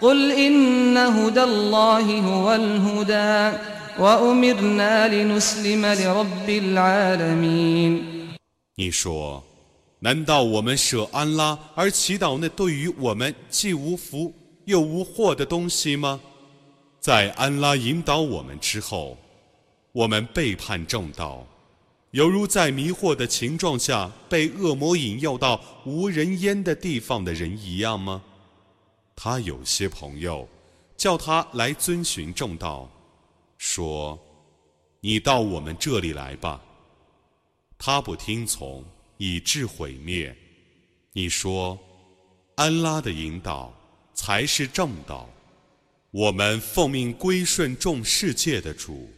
[0.01, 3.59] قل إن هدى الله هو الهدى
[3.99, 8.15] وأمرنا لنسلم لرب العالمين
[8.77, 9.45] 你说，
[10.01, 14.33] 难道我们舍安拉而祈祷那对于我们既无福
[14.65, 16.21] 又无祸的东西吗？
[16.99, 19.17] 在安拉引导我们之后，
[19.93, 21.47] 我们背叛正道，
[22.12, 28.24] 犹如在迷惑的情状下被恶魔引诱到无人烟的地方的人一样吗？
[29.16, 30.48] 他有些朋友
[30.98, 32.90] 叫他来遵循正道，
[33.58, 34.18] 说
[35.02, 36.60] ：“你到我们这里来吧。”
[37.78, 38.84] 他不听从，
[39.18, 40.36] 以致毁灭。
[41.14, 41.78] 你说，
[42.56, 43.74] 安拉的引导
[44.14, 45.30] 才是正道。
[46.12, 49.10] 我们奉命归顺众世界的主。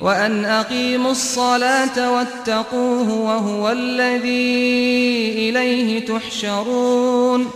[0.00, 7.50] وأن أقيموا الصلاة واتقوه وهو الذي إليه تحشرون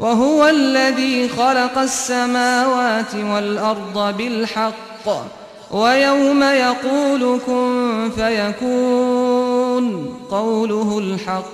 [0.00, 4.72] وهو الذي خلق السماوات والأرض بالحق
[5.70, 11.48] ويوم يقول كن فيكون قوله الحق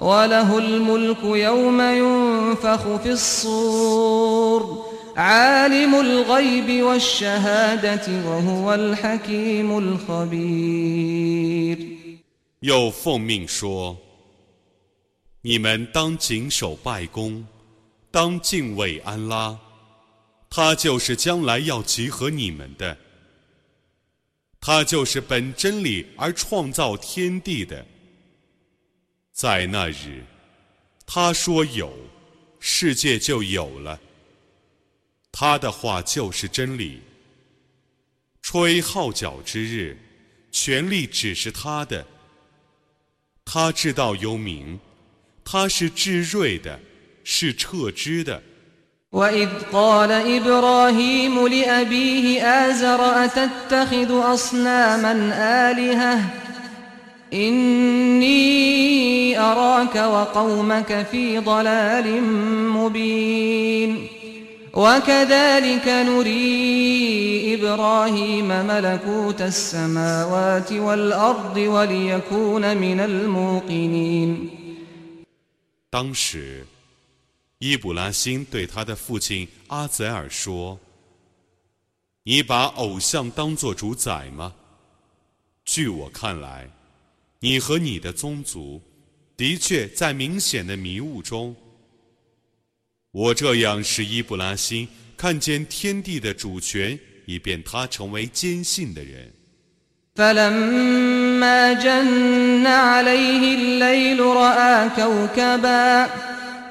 [0.00, 11.77] وله الملك يوم ينفخ في الصور عالم الغيب والشهادة وهو الحكيم الخبير
[12.59, 17.45] 又奉命说：“你们当谨守拜功，
[18.09, 19.59] 当敬畏安拉，
[20.49, 22.97] 他就是将来要集合你们的。
[24.61, 27.85] 他就是本真理而创造天地的。
[29.33, 30.23] 在那日，
[31.05, 31.91] 他说有，
[32.61, 33.99] 世界就有了。
[35.31, 37.01] 他的话就是真理。
[38.41, 39.97] 吹号角之日，
[40.51, 42.05] 权力只是他的。
[43.45, 44.79] 他知道幽冥，
[45.43, 46.79] 他是智慧的，
[47.23, 48.41] 是撤之的。
[49.11, 55.13] وإذ قال إبراهيم لأبيه آزر أتتخذ أصناما
[55.71, 56.29] آلهة
[57.33, 58.29] إني
[59.39, 62.23] أراك وقومك في ضلال
[62.77, 64.07] مبين
[64.77, 74.49] وكذلك نري إبراهيم ملكوت السماوات والأرض وليكون من الموقنين
[75.91, 76.65] 当时，
[77.59, 80.79] 伊卜拉欣对他的父亲阿泽尔说：“
[82.23, 84.55] 你把偶像当作主宰吗？
[85.63, 86.67] 据我看来，
[87.39, 88.81] 你和你的宗族
[89.37, 91.55] 的确在明显的迷雾中。
[93.11, 99.31] 我这样使伊布拉欣看见天地的主权，以便他成为坚信的人。
[100.15, 106.09] فلما جن عليه الليل راى كوكبا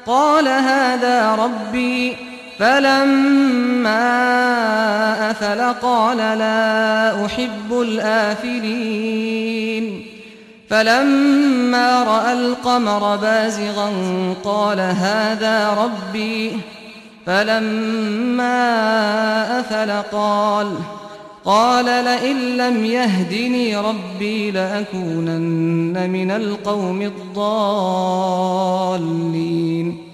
[0.07, 2.17] قال هذا ربي
[2.59, 4.21] فلما
[5.31, 9.07] افل قال لا احب الافلين
[10.69, 13.91] فلما راى القمر بازغا
[14.45, 16.61] قال هذا ربي
[17.27, 18.61] فلما
[19.61, 20.79] افل قال
[21.45, 27.03] قال لئن لم يهدني ربي لأكونن من القوم
[28.83, 30.13] الضالين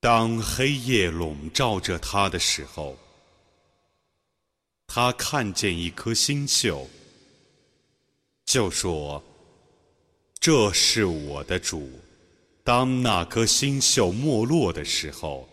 [0.00, 2.96] 当黑夜笼罩着他的时候，
[4.86, 6.88] 他看见一颗星宿，
[8.45, 9.23] 就说
[10.39, 11.89] ：“这是我的主。”
[12.63, 15.47] 当那颗星宿没落的时候，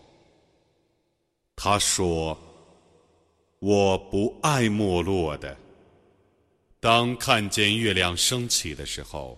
[1.55, 2.37] 他说。
[3.59, 5.55] 我不爱没落的。
[6.79, 9.37] 当看见月亮升起的时候，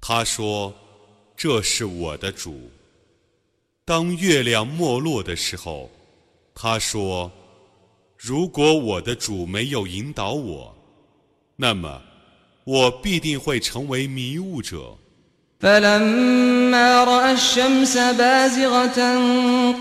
[0.00, 0.74] 他说
[1.38, 2.68] ：“这是我的主。”
[3.86, 5.88] 当月亮没落的时候，
[6.52, 7.30] 他说
[8.18, 10.76] ：“如果我的主没有引导我，
[11.54, 12.02] 那么
[12.63, 14.97] 我必定会成为迷雾者。”
[15.59, 19.19] فلما راى الشمس بازغه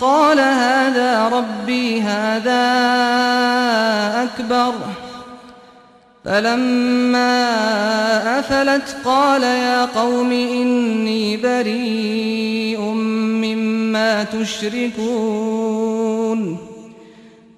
[0.01, 2.63] قال هذا ربي هذا
[4.23, 4.73] اكبر
[6.25, 7.39] فلما
[8.39, 12.81] افلت قال يا قوم اني بريء
[13.45, 15.95] مما تشركون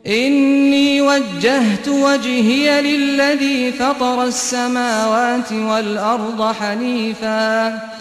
[0.06, 7.96] اني وجهت وجهي للذي فطر السماوات والارض حنيفا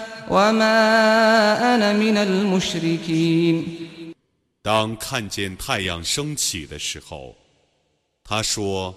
[4.63, 7.35] 当看见太阳升起的时候，
[8.23, 8.95] 他说：“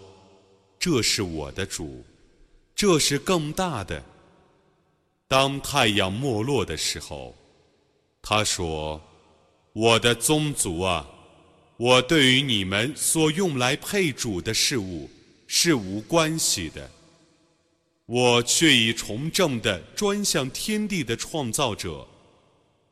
[0.81, 2.03] 这是我的主，
[2.75, 4.03] 这是更大的。”
[5.29, 7.35] 当太阳没落的时候，
[8.23, 11.07] 他说：“我的宗族啊，
[11.84, 15.10] 我对于你们所用来配主的事物
[15.48, 16.90] 是无关系的。”
[18.08, 22.08] 我却已从正的专向天地的创造者，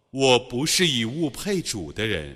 [0.10, 2.36] 我不是以物配主的人。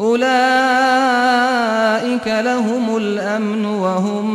[0.00, 0.28] أولئك
[2.28, 4.26] لهم الأمن وهم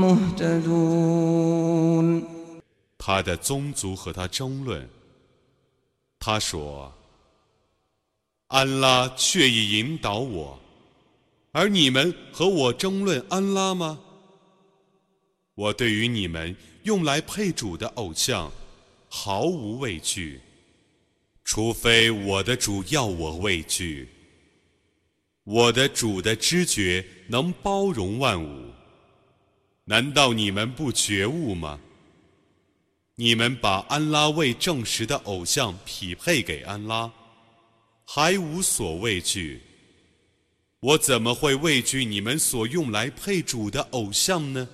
[0.00, 2.24] مهتدون
[2.98, 4.86] 他的宗族和他争论，
[6.18, 10.58] 他说：“安拉却已引导我，
[11.52, 13.98] 而你们和我争论安拉吗？
[15.54, 18.52] 我对于你们用来配主的偶像
[19.08, 20.42] 毫无畏惧，
[21.42, 24.06] 除非我的主要我畏惧。
[25.45, 28.73] 我的主的知觉能包容万物，
[29.83, 31.79] 难道你们不觉悟吗？
[33.13, 37.11] 你们把安拉为证实的偶像匹配给安拉，
[38.05, 39.61] 还无所畏惧。
[40.79, 44.67] 我怎么会畏惧你们所用来配主的偶像呢？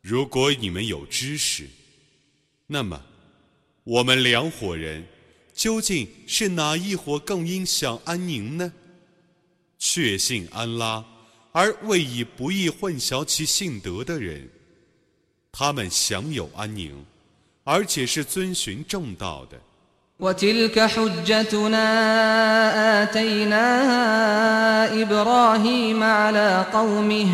[0.00, 1.68] 如果你们有知识，
[2.66, 3.04] 那么
[3.84, 5.06] 我们两伙人
[5.52, 8.72] 究竟是哪一伙更应享安宁呢？
[9.81, 11.03] 确信安拉，
[11.51, 14.49] 而未以不义混淆其信德的人，
[15.51, 17.05] 他们享有安宁，
[17.63, 19.57] 而且是遵循正道的。
[20.19, 21.85] وتلك حجتنا
[23.03, 24.05] آتيناها
[25.03, 27.27] إبراهيم على قومه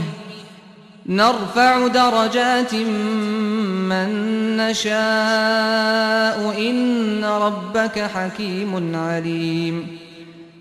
[1.05, 4.09] نرفع درجات من
[4.57, 9.97] نشاء إن ربك حكيم عليم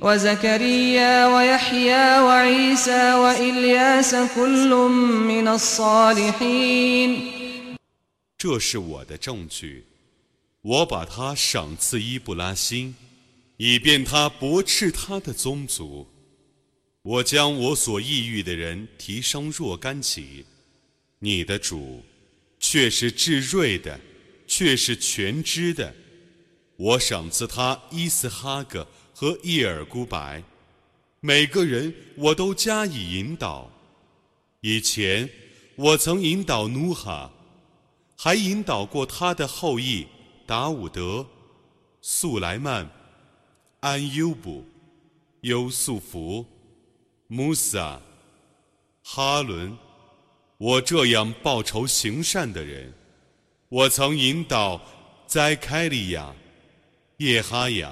[0.00, 4.70] وزكريا ويحيى وعيسى وإلياس كل
[5.28, 7.32] من الصالحين
[8.36, 9.84] 这是我的证据，
[10.62, 12.94] 我把他赏赐伊布拉辛，
[13.56, 16.08] 以便他驳斥他的宗族。
[17.02, 20.44] 我将我所抑郁的人提升若干级。
[21.20, 22.02] 你的主
[22.58, 24.00] 却是至睿的，
[24.48, 25.94] 却是全知的。
[26.76, 28.84] 我赏赐他伊斯哈格
[29.19, 30.43] 和伊尔孤白，
[31.21, 33.67] 每个人我都加以引导。
[34.61, 35.27] 以前
[35.75, 37.31] 我曾引导努哈，
[38.15, 40.05] 还引导过他的后裔
[40.45, 41.25] 达伍德、
[41.99, 42.87] 素莱曼、
[43.79, 44.63] 安优布、
[45.41, 46.45] 优素福、
[47.25, 47.99] 穆萨、
[49.01, 49.75] 哈伦。
[50.59, 52.93] 我这样报仇行善的人，
[53.69, 54.79] 我曾引导
[55.25, 56.35] 在开利亚。
[57.17, 57.91] 叶哈雅、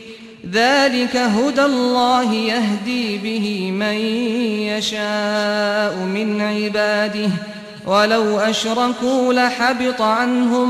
[0.46, 3.96] ذلك هدى الله يهدي به من
[4.70, 7.30] يشاء من عباده
[7.86, 10.68] ولو أشركوا لحبط عنهم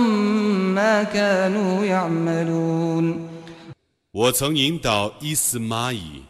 [0.74, 3.29] ما كانوا يعملون
[4.12, 6.22] 我曾引导伊斯玛仪、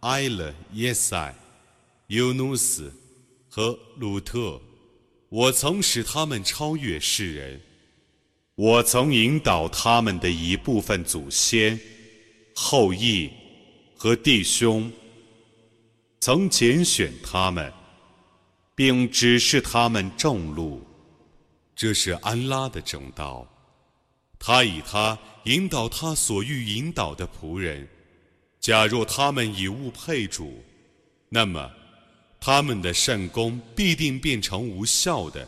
[0.00, 1.34] 埃勒、耶塞、
[2.08, 2.92] 尤努斯
[3.48, 4.60] 和鲁特，
[5.30, 7.60] 我曾使他们超越世人。
[8.56, 11.80] 我曾引导他们的一部分祖先。
[12.61, 13.31] 后裔
[13.95, 14.91] 和弟兄
[16.19, 17.71] 曾拣选他们，
[18.75, 20.85] 并指示他们正路，
[21.73, 23.47] 这是安拉的正道。
[24.37, 27.87] 他以他引导他所欲引导的仆人。
[28.59, 30.61] 假若他们以物配主，
[31.29, 31.71] 那么
[32.41, 35.47] 他们的善功必定变成无效的。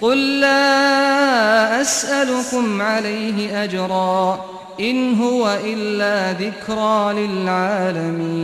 [0.00, 4.40] قل لا أسألكم عليه أجرا
[4.80, 8.40] إن هو إلا ذكرى للعالمين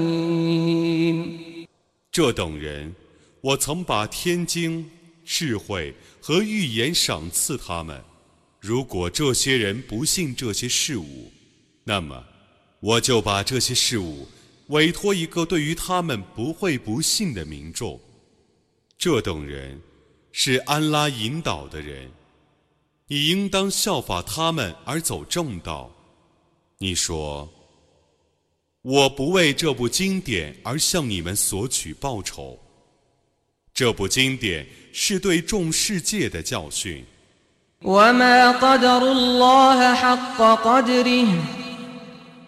[2.13, 2.95] 这等人，
[3.41, 4.91] 我曾把天经、
[5.25, 8.05] 智慧和预言赏赐他们。
[8.61, 11.33] 如果这些人不信这些事物，
[11.85, 12.23] 那么
[12.81, 14.29] 我就把这些事物
[14.69, 17.99] 委托一个对于他们不会不信的民众。
[18.99, 19.81] 这等人。
[20.32, 22.10] 是安拉引导的人，
[23.08, 25.92] 你应当效法他们而走正道。
[26.78, 27.48] 你说
[28.82, 32.58] ：“我不为这部经典而向你们索取报酬。
[33.74, 37.06] 这部经典是对众世界的教训。”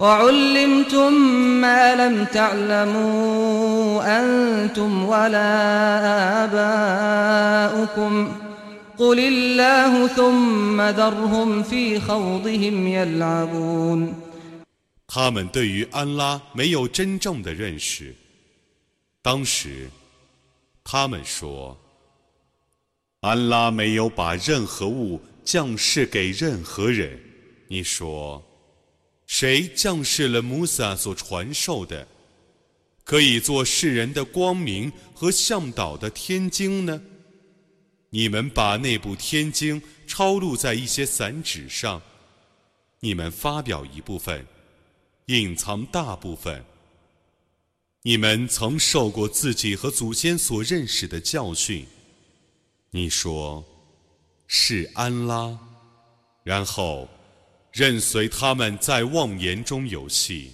[0.00, 1.12] وعلمتم
[1.60, 5.50] ما لم تعلموا أنتم ولا
[6.44, 8.32] آباؤكم
[8.98, 14.14] قل الله ثم ذرهم في خوضهم يلعبون
[15.08, 18.14] 他们对于安拉没有真正的认识。
[19.22, 19.88] 当时，
[20.84, 21.76] 他们说：“
[23.22, 27.18] 安拉没有把任何物降世给任何人。”
[27.68, 28.42] 你说：“
[29.35, 32.07] 谁降世了穆萨所传授的，
[33.03, 37.01] 可以做世人的光明和向导的天经呢？”
[38.11, 41.99] 你们把那部天经抄录在一些散纸上，
[42.99, 44.45] 你们发表一部分，
[45.25, 46.63] 隐藏大部分。
[48.03, 51.87] 你们曾受过自己和祖先所认识的教训，
[52.91, 53.65] 你说
[54.45, 55.57] 是安拉，
[56.43, 57.09] 然后
[57.72, 60.52] 任随他们在妄言中游戏。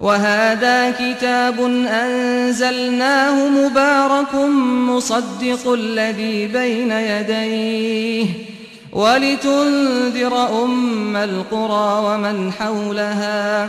[0.00, 4.34] وهذا كتاب أنزلناه مبارك
[4.88, 8.26] مصدق الذي بين يديه
[8.92, 13.68] ولتنذر أم القرى ومن حولها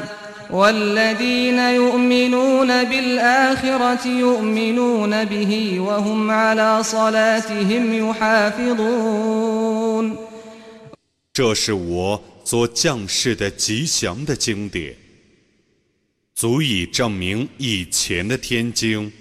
[0.51, 9.55] والذين يؤمنون بالآخرة يؤمنون به وهم على صلاتهم يحافظون
[11.33, 14.96] 这是我 所降世的吉祥的经典。
[16.34, 19.12] 足以证明以前的天经，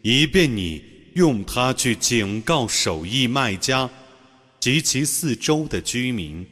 [0.00, 3.90] 以便你用它去警告手艺卖家
[4.58, 6.46] 及其四周的居民。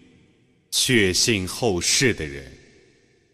[0.71, 2.53] 确信后世的人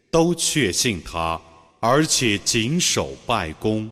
[0.09, 1.43] 都确信它，
[1.84, 3.90] 而且谨守拜功。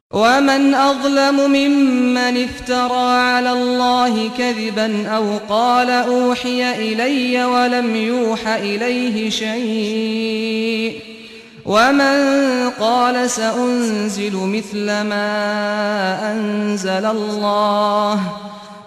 [11.68, 18.20] ومن قال سأنزل مثل ما أنزل الله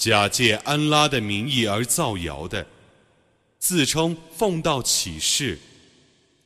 [0.00, 2.66] 假借安拉的名义而造谣的，
[3.58, 5.58] 自称奉到启示，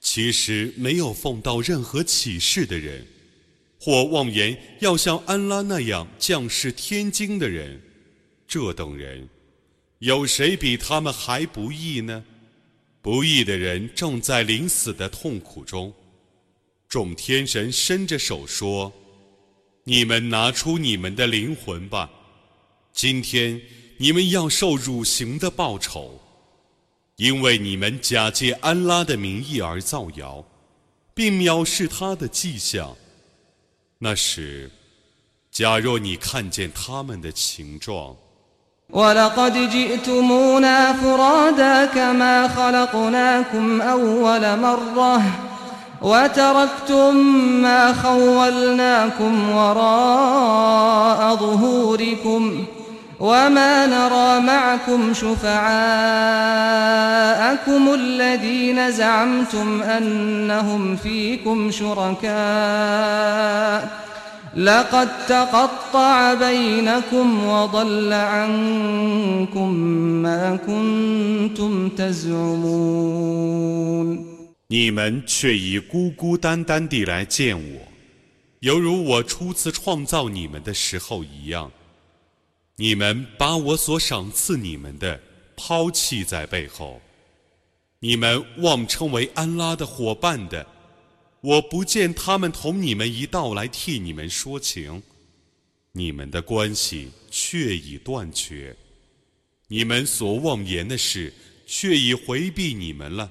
[0.01, 3.07] 其实没有奉到任何启示的人，
[3.79, 7.81] 或妄言要像安拉那样降世天经的人。
[8.49, 9.29] 这等人，
[10.01, 12.25] 有谁比他们还不义呢？
[13.01, 15.95] 不义的人正在临死的痛苦中。
[16.89, 18.93] 众天神伸着手说
[19.85, 22.11] ：“你们拿出你们的灵魂吧，
[22.94, 23.62] 今天
[23.98, 26.20] 你们要受辱刑的报酬，
[27.16, 30.44] 因为你们假借安拉的名义而造谣，
[31.14, 32.96] 并藐视他的迹象。
[34.00, 34.72] 那时，
[35.52, 38.16] 假若你看见他们的形状。”
[38.92, 45.22] ولقد جئتمونا فرادا كما خلقناكم أول مرة
[46.02, 47.16] وتركتم
[47.62, 52.66] ما خولناكم وراء ظهوركم
[53.24, 55.54] وما نرى معكم شفعاءكم
[57.94, 62.30] الذين زعمتم أنهم فيكم شركاء
[64.56, 69.74] لقد تقطع بينكم وضل عنكم
[70.24, 73.20] ما كنتم تزعمون
[74.72, 77.82] 你们却已孤孤单单地来见我，
[78.60, 81.72] 犹如我初次创造你们的时候一样。
[82.77, 85.21] 你们把我所赏赐你们的
[85.57, 87.01] 抛弃在背后，
[88.01, 90.67] 你们妄称为安拉的伙伴的。
[91.41, 95.03] 我不见他们同你们一道来替你们说情，
[95.93, 98.75] 你们的关系却已断绝，
[99.69, 101.33] 你们所妄言的事
[101.67, 103.31] 却已回避你们了。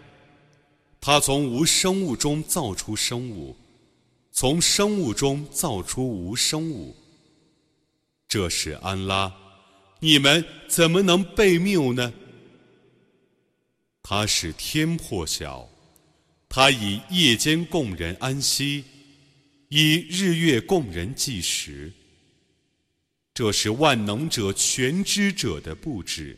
[1.03, 3.57] 他从无生物中造出生物，
[4.31, 6.95] 从生物中造出无生物。
[8.27, 9.35] 这是安拉，
[9.99, 12.13] 你们怎么能被谬呢？
[14.03, 15.67] 他使天破晓，
[16.47, 18.83] 他以夜间供人安息，
[19.69, 21.91] 以日月供人计时。
[23.33, 26.37] 这是万能者、全知者的布置。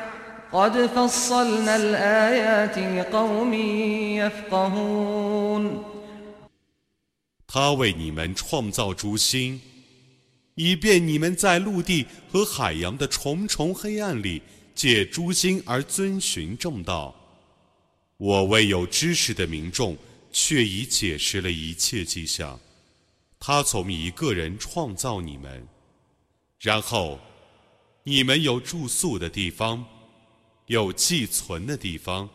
[0.52, 3.54] قد فصلنا الآيات لقوم
[4.16, 5.84] يفقهون
[7.46, 9.60] 他为你们创造诸星，
[10.54, 14.42] 以便你们在陆地和海洋的重重黑暗里
[14.74, 17.14] 借诸星而遵循正道。
[18.18, 19.96] 我为有知识的民众，
[20.32, 22.58] 却已解释了一切迹象。
[23.38, 25.66] 他从一个人创造你们，
[26.60, 27.18] 然后
[28.04, 29.84] 你们有住宿的地方，
[30.70, 32.28] 有寄存的地方。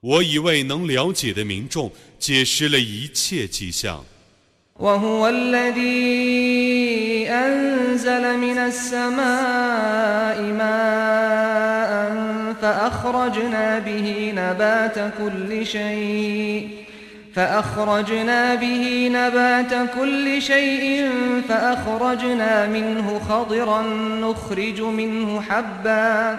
[0.00, 4.04] 我已为能了解的民众解释了一切迹象。
[4.78, 5.98] وهو الذي
[7.28, 12.14] أنزل من السماء ماء
[12.62, 16.68] فأخرجنا به نبات كل شيء
[17.34, 21.10] فأخرجنا به نبات كل شيء
[21.48, 23.82] فأخرجنا منه خضرا
[24.22, 26.38] نخرج منه حبًّا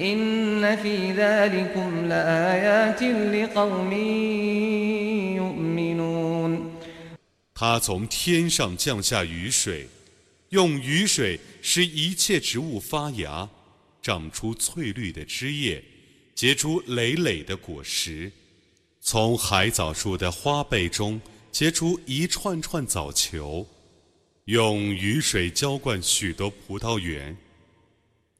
[0.00, 3.92] إن في ذلكم لآيات لقوم
[5.36, 6.72] يؤمنون
[7.54, 9.86] 他从天上降下雨水，
[10.48, 13.48] 用雨水使一切植物发芽，
[14.02, 15.84] 长出翠绿的枝叶，
[16.34, 18.32] 结出累累的果实；
[19.00, 21.20] 从海藻树的花背中
[21.52, 23.64] 结出一串串藻球，
[24.46, 27.36] 用雨水浇灌许多葡萄园，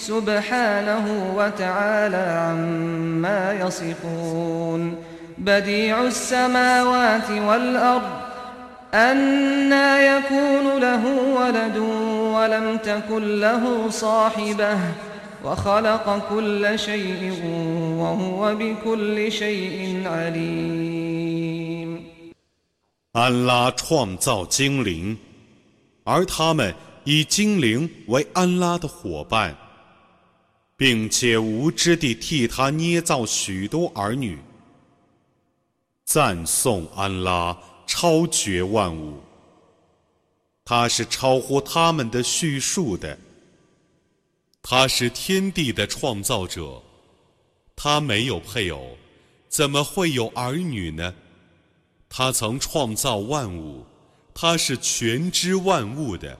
[0.00, 4.96] سبحانه وتعالى عما يصفون
[5.38, 8.10] بديع السماوات والأرض
[8.94, 11.04] أنا يكون له
[11.38, 11.76] ولد
[12.36, 14.78] ولم تكن له صاحبة
[15.44, 17.32] وخلق كل شيء
[17.98, 21.06] وهو بكل شيء عليم
[23.12, 25.16] 安拉创造精灵，
[26.04, 29.54] 而他们以精灵为安拉的伙伴，
[30.81, 34.35] 并且无知地替他捏造许多儿女。
[36.03, 37.55] 赞颂安拉
[37.85, 39.21] 超绝万物，
[40.65, 43.15] 他是超乎他们的叙述的。
[44.63, 46.81] 他是天地的创造者，
[47.75, 48.97] 他没有配偶，
[49.49, 51.13] 怎么会有儿女呢？
[52.09, 53.85] 他曾创造万物，
[54.33, 56.39] 他是全知万物的。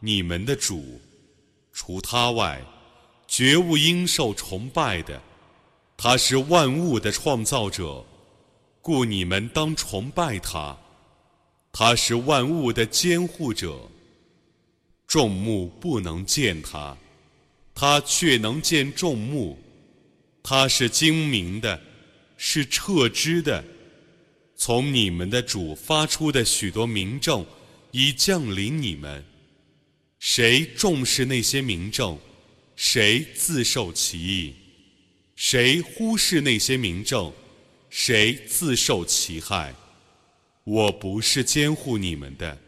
[0.00, 1.00] 你们的主，
[1.72, 2.62] 除他外，
[3.26, 5.20] 绝无应受崇拜的。
[5.96, 8.04] 他是万物的创造者，
[8.80, 10.76] 故你们当崇拜他。
[11.72, 13.78] 他是万物的监护者，
[15.06, 16.96] 众目不能见他，
[17.74, 19.58] 他却能见众目。
[20.42, 21.80] 他是精明的，
[22.36, 23.62] 是撤知的。
[24.56, 27.44] 从你们的主发出的许多明证，
[27.90, 29.24] 已降临你们。
[30.18, 32.18] 谁重视那些明证，
[32.74, 34.52] 谁自受其益；
[35.36, 37.32] 谁忽视那些明证，
[37.88, 39.74] 谁自受其害。
[40.64, 42.58] 我不是监护你们的，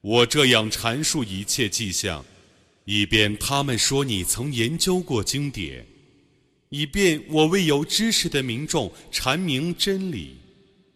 [0.00, 2.24] 我这样阐述一切迹象，
[2.84, 5.86] 以便他们说你曾研究过经典，
[6.68, 10.36] 以便我为有知识的民众阐明真理。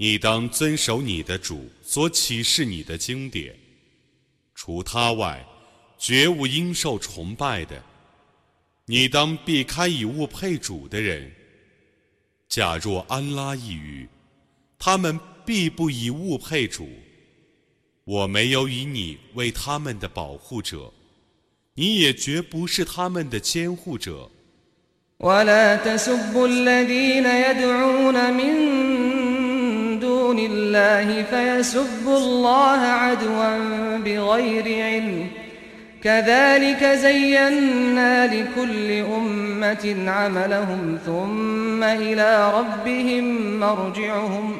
[0.00, 3.52] 你当遵守你的主所启示你的经典，
[4.54, 5.44] 除他外，
[5.98, 7.82] 绝无应受崇拜的。
[8.86, 11.28] 你当避开以物配主的人。
[12.48, 14.08] 假若安拉一语，
[14.78, 16.88] 他们必不以物配主。
[18.04, 20.94] 我没有以你为他们的保护者，
[21.74, 24.30] 你也绝不是他们的监护者。
[30.27, 35.27] دون الله فيسبوا الله عدوا بغير علم
[36.03, 43.25] كذلك زينا لكل أمة عملهم ثم إلى ربهم
[43.59, 44.55] مرجعهم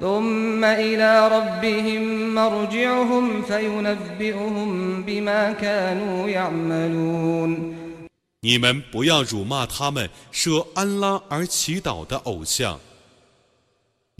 [0.00, 7.76] ثم إلى ربهم مرجعهم فينبئهم بما كانوا يعملون
[8.42, 12.78] 你们不要辱骂他们设安拉而祈祷的偶像。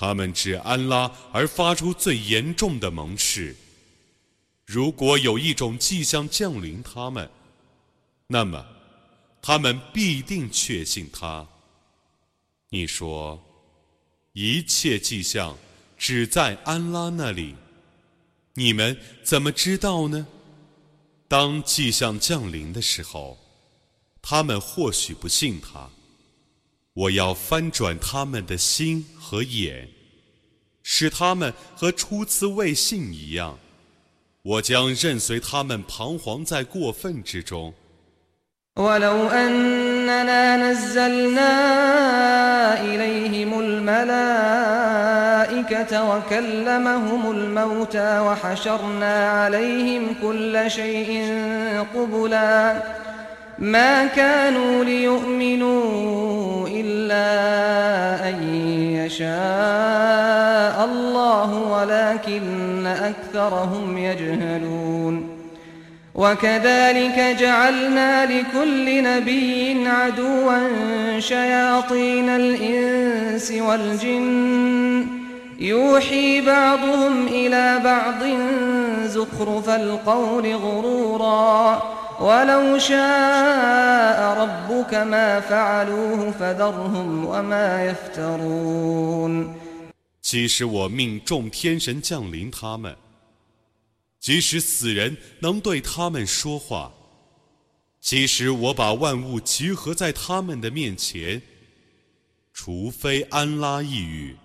[0.00, 3.54] 他们指安拉而发出最严重的盟誓。
[4.64, 7.30] 如果有一种迹象降临他们，
[8.26, 8.64] 那么
[9.42, 11.46] 他们必定确信他。
[12.70, 13.38] 你说，
[14.32, 15.58] 一切迹象
[15.98, 17.54] 只在安拉那里，
[18.54, 20.26] 你们怎么知道呢？
[21.28, 23.38] 当迹象降临的时候，
[24.22, 25.90] 他们或许不信他。
[26.92, 29.88] 我要翻转他们的心和眼，
[30.92, 33.56] 使他们和初次未信一样。
[34.42, 37.72] 我将任随他们彷徨在过分之中。
[53.60, 58.54] ما كانوا ليؤمنوا إلا أن
[58.94, 65.40] يشاء الله ولكن أكثرهم يجهلون.
[66.14, 70.58] وكذلك جعلنا لكل نبي عدوا
[71.18, 75.19] شياطين الإنس والجن
[75.59, 78.23] يوحي بعضهم إلى بعض
[79.07, 81.81] زخرف القول غرورا
[90.21, 92.95] 即使我命众天神降临他们，
[94.21, 96.89] 即使死人能对他们说话，
[97.99, 101.41] 即使我把万物集合在他们的面前，
[102.53, 104.37] 除非安拉抑郁，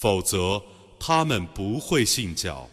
[0.00, 0.62] 否则
[0.98, 2.68] 他们不会信教。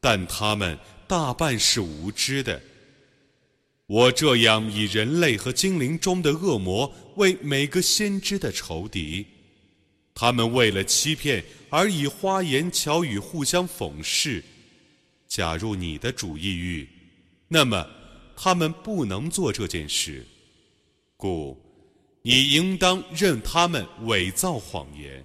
[0.00, 2.60] 但他们大半是无知的。
[3.86, 9.24] 我这样以人类和精灵中的恶魔为每个先知的仇敌，
[10.12, 14.42] 他们为了欺骗而以花言巧语互相讽饰。
[15.28, 16.88] 假如你的主意欲，
[17.46, 17.86] 那么
[18.36, 20.26] 他们不能做这件事，
[21.16, 21.56] 故
[22.22, 25.24] 你应当任他们伪造谎言。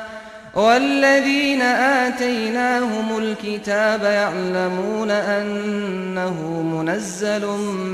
[0.54, 7.46] والذين آتيناهم الكتاب يعلمون أنه منزل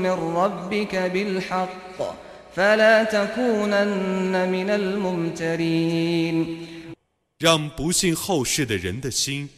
[0.03, 1.99] من ربك بالحق
[2.55, 6.37] فلا تكونن من الممترين
[7.37, 9.49] 让不信后世的人的心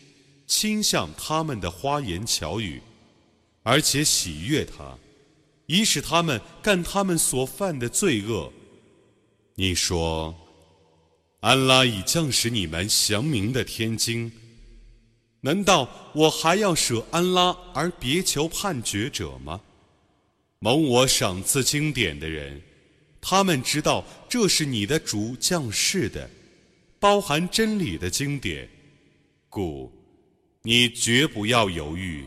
[0.48, 2.82] 倾向他们的花言巧语，
[3.62, 4.98] 而且喜悦他，
[5.68, 8.52] 以使他们干他们所犯的罪恶。
[9.54, 10.34] 你说。
[11.41, 14.31] 安拉已降使你们祥明的天经，
[15.41, 19.59] 难道我还要舍安拉而别求判决者吗？
[20.59, 22.61] 蒙我赏赐经典的人，
[23.23, 26.29] 他们知道这是你的主降世的，
[26.99, 28.69] 包含真理的经典，
[29.49, 29.91] 故
[30.63, 32.27] 你绝不要犹豫。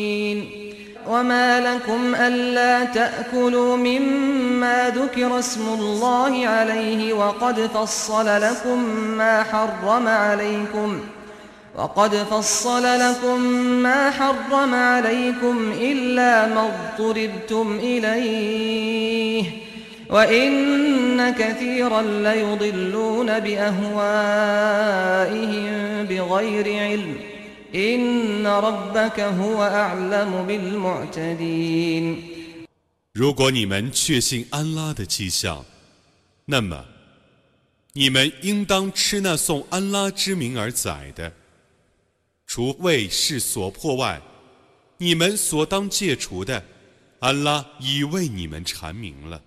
[1.11, 8.83] وما لكم ألا تأكلوا مما ذكر اسم الله عليه وقد فصل لكم
[9.17, 10.99] ما حرم عليكم
[11.75, 13.41] وقد فصل لكم
[13.83, 19.45] ما حرم عليكم إلا ما اضطربتم إليه
[20.09, 24.91] وإن كثيرا ليضلون بأهوائهم
[26.05, 27.30] بغير علم
[33.13, 35.63] 如果你们确信安拉的迹象，
[36.43, 36.85] 那么
[37.93, 41.31] 你们应当吃那送安拉之名而宰的，
[42.45, 44.21] 除为事所迫外，
[44.97, 46.61] 你们所当戒除的，
[47.19, 49.41] 安拉已为你们阐明了。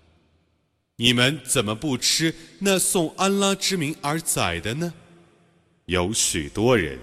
[0.95, 4.91] 你们怎么不吃那送安拉之名而宰的呢？
[5.85, 6.97] 有许多人。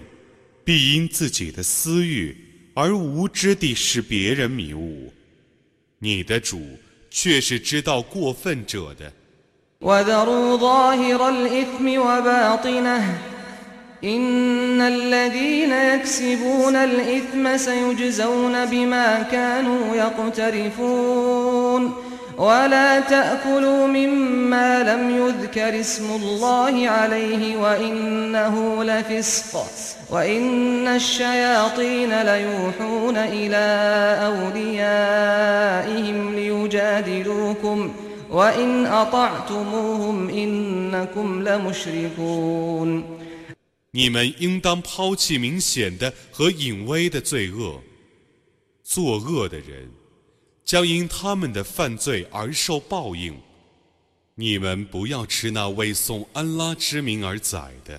[0.64, 2.36] 必因自己的私欲
[2.74, 5.12] 而无知地使别人迷雾，
[5.98, 6.60] 你的主
[7.10, 9.12] 却是知道过分者的。
[22.38, 29.66] ولا تأكلوا مما لم يذكر اسم الله عليه وإنه لفسق
[30.12, 33.66] وإن الشياطين ليوحون إلى
[34.30, 37.94] أوليائهم ليجادلوكم
[38.30, 43.18] وإن أطعتموهم إنكم لمشركون
[43.90, 47.80] 你们应当抛弃明显的和隐微的罪恶，
[48.84, 49.88] 作恶的人。
[50.68, 53.34] 将因他们的犯罪而受报应。
[54.34, 57.98] 你们不要吃那为颂安拉之名而宰的，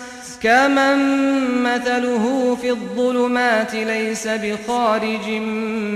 [0.40, 0.98] كمن
[1.62, 5.28] مثله في الظلمات ليس بخارج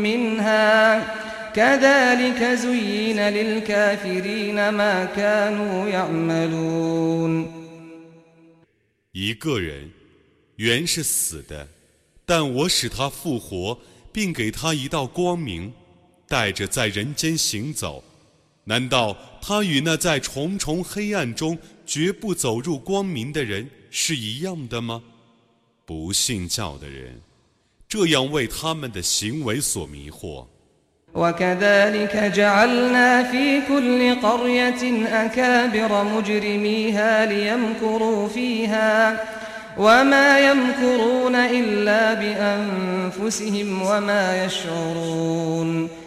[0.07, 1.21] منها
[1.53, 7.61] كذلك زين للكافرين ما كانوا يعملون
[9.13, 9.91] 一个人
[10.57, 11.67] 原是死的。
[12.25, 13.77] 但我使他复活，
[14.13, 15.73] 并给他一道光明，
[16.29, 18.05] 带着在人间行走。
[18.63, 25.03] 难道他与那在重重黑暗中绝不走入光明的人 是一样的吗？
[25.85, 27.21] 不信教的人，
[27.89, 30.47] 这样为他们的行为所迷惑。
[39.79, 45.89] وما يمكرون إلا بأنفسهم وما يشعرون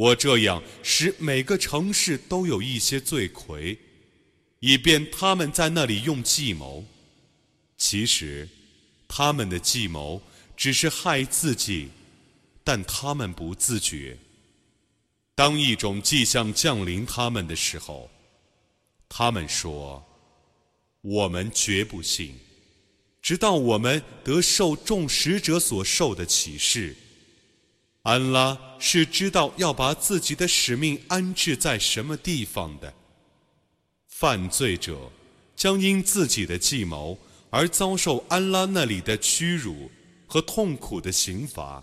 [0.00, 3.78] 我这样使每个城市都有一些罪魁，
[4.60, 6.82] 以便他们在那里用计谋。
[7.76, 8.48] 其实，
[9.06, 10.22] 他们的计谋
[10.56, 11.90] 只是害自己，
[12.64, 14.16] 但他们不自觉。
[15.34, 18.10] 当一种迹象降临他们的时候，
[19.06, 20.02] 他们说
[21.02, 22.38] ：“我们绝不信，
[23.20, 26.96] 直到我们得受众使者所受的启示。”
[28.02, 32.92] 安拉是知道要把自己的使命安置在什么地方的。
[34.08, 34.96] 犯罪者
[35.54, 37.18] 将因自己的计谋
[37.50, 39.90] 而遭受安拉那里的屈辱
[40.26, 41.82] 和痛苦的刑罚。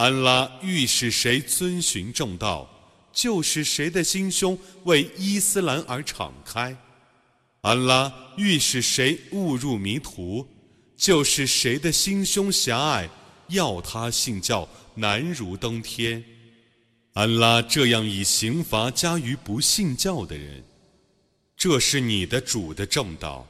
[0.00, 2.66] 安拉欲使谁遵循正道，
[3.12, 6.74] 就使谁的心胸为伊斯兰而敞开；
[7.60, 10.48] 安拉欲使谁误入迷途，
[10.96, 13.10] 就使谁的心胸狭隘，
[13.48, 16.24] 要他信教难如登天。
[17.12, 20.64] 安拉这样以刑罚加于不信教的人，
[21.58, 23.46] 这是你的主的正道。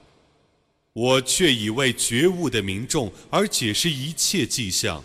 [0.95, 5.05] 我却以为觉悟的民众而解释一切迹象。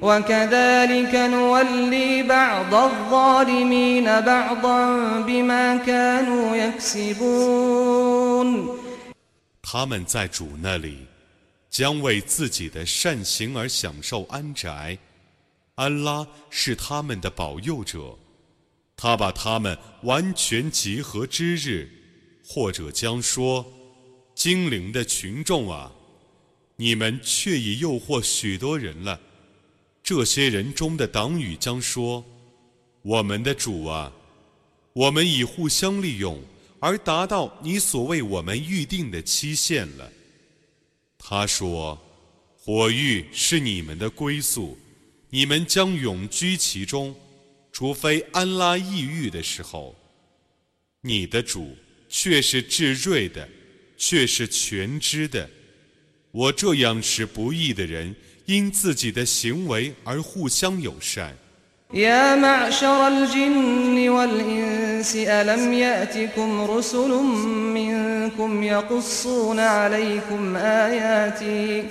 [0.00, 8.44] وكذلك نولي بعض الظالمين بعضا بما كانوا يكسبون
[9.62, 11.06] 他们在主那里
[11.70, 14.98] 将为自己的善行而享受安宅。
[15.76, 18.16] 安拉是他们的保佑者，
[18.96, 21.88] 他把他们完全集合之日，
[22.46, 23.66] 或者将说：
[24.34, 25.90] 精灵的群众啊，
[26.76, 29.18] 你们却已诱惑许多人了。
[30.01, 32.25] 这些人中的党羽将说
[33.03, 34.11] ：“我们的主啊，
[34.93, 36.41] 我们已互相利用，
[36.79, 40.11] 而达到你所为我们预定的期限了。”
[41.19, 41.99] 他说
[42.57, 44.75] ：“火域是你们的归宿，
[45.29, 47.15] 你们将永居其中，
[47.71, 49.95] 除非安拉抑郁的时候。
[51.01, 51.77] 你的主
[52.09, 53.47] 却是至睿的，
[53.95, 55.47] 却是全知的。
[56.31, 58.15] 我这样是不义的人。”
[58.48, 61.34] 因自己的行为而互相友善。
[61.94, 67.10] يا معشر الجن والإنس ألم يأتكم رسل
[67.74, 71.84] منكم يقصون عليكم آياتي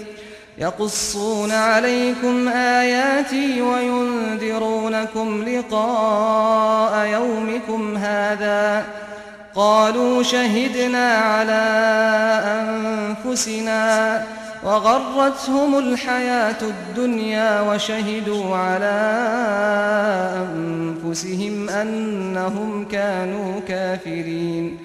[0.57, 8.85] يقصون عليكم آياتي وينذرونكم لقاء يومكم هذا
[9.55, 11.63] قالوا شهدنا على
[13.25, 14.23] أنفسنا
[14.67, 18.99] وغرتهم الحياة الدنيا وشهدوا على
[20.55, 24.77] أنفسهم أنهم كانوا كافرين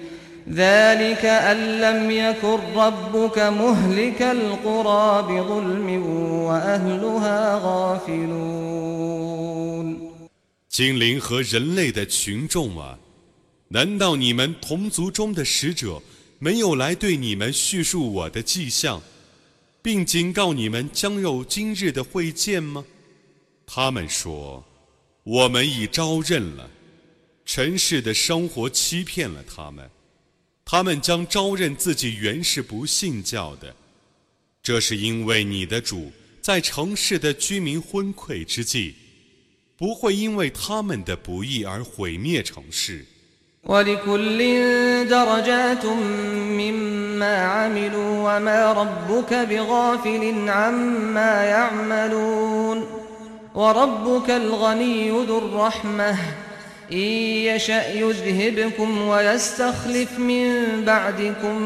[0.51, 5.87] ذلك أن لم يكن ربك مهلك القرى بظلم
[6.43, 8.99] وأهلها غافلون
[10.69, 12.97] 精灵和人类的群众啊，
[13.69, 16.01] 难道你们同族中的使者
[16.39, 19.01] 没有来对你们叙述我的迹象？
[19.84, 22.82] 并警告你们将有今日的会见吗？
[23.66, 24.64] 他们说
[25.24, 26.70] ：“我们已招认了，
[27.44, 29.90] 尘世的生活欺骗了他们，
[30.64, 33.76] 他们将招认自己原是不信教的。
[34.62, 38.94] 这是因为你的主在城市的居民昏聩之际，
[39.76, 43.04] 不会因为他们的不义而毁灭城市。”
[43.66, 44.38] ولكل
[45.08, 45.86] درجات
[46.50, 52.86] مما عملوا وما ربك بغافل عما يعملون
[53.54, 56.16] وربك الغني ذو الرحمة
[56.92, 56.98] إن
[57.48, 60.50] يشأ يذهبكم ويستخلف من
[60.86, 61.62] بعدكم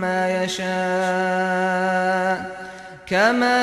[0.00, 1.76] ما يشاء
[3.06, 3.56] كما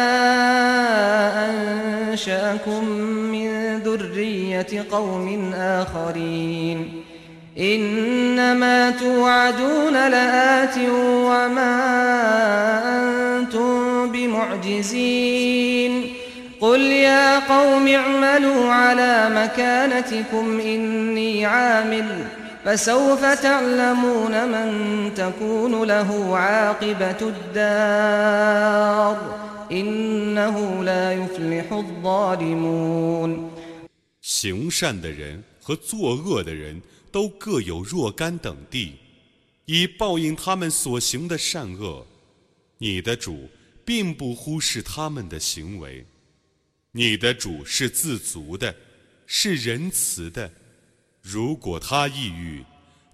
[1.49, 7.03] أنشأكم من ذرية قوم آخرين
[7.58, 11.78] إنما توعدون لآت وما
[13.38, 16.12] أنتم بمعجزين
[16.60, 22.06] قل يا قوم اعملوا على مكانتكم إني عامل
[22.64, 29.16] فسوف تعلمون من تكون له عاقبة الدار
[29.72, 33.50] إنه لا يفلح الظالمون
[34.20, 36.82] 行善的人和作恶的人
[37.13, 38.95] 都各有若干等地，
[39.65, 42.07] 以报应他们所行的善恶。
[42.79, 43.47] 你的主
[43.85, 46.03] 并不忽视他们的行为，
[46.91, 48.75] 你的主是自足的，
[49.27, 50.51] 是仁慈的。
[51.21, 52.65] 如果他抑郁，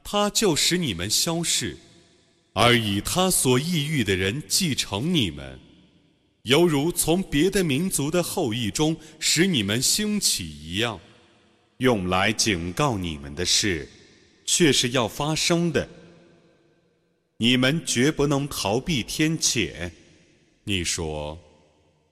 [0.02, 1.78] 他就使你们消逝，
[2.54, 5.60] 而以他所抑郁的人继承你们，
[6.44, 11.00] 犹如从别的民族的后裔中使你们兴起一样。
[11.80, 13.88] 用来警告你们的事，
[14.46, 15.88] 却是要发生的。
[17.38, 19.90] 你们绝不能逃避天谴。
[20.66, 21.40] 你说：“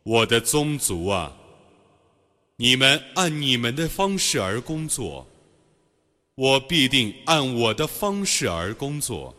[0.04, 1.36] 我的宗族啊，
[2.56, 5.28] 你们按你们的方式而工作，
[6.36, 9.36] 我必定按我的方式而工作。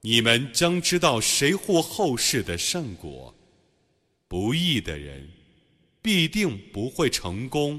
[0.00, 3.34] 你们将知道谁获后世的善果。
[4.28, 5.28] 不义的人
[6.00, 7.78] 必定不会成功。”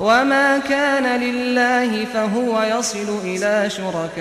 [0.00, 4.16] وما كان لله فهو يصل إلى شركائهم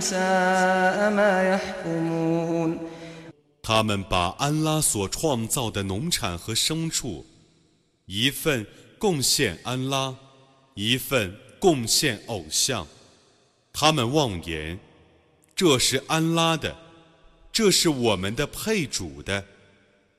[0.00, 2.78] ساء ما يحكمون
[3.62, 7.24] 他们把安拉所创造的农产和牲畜，
[8.06, 8.66] 一份
[8.98, 10.14] 贡献安拉，
[10.74, 12.86] 一份贡献偶像。
[13.72, 14.80] 他们妄言，
[15.54, 16.74] 这是安拉的，
[17.52, 19.44] 这是我们的配主的，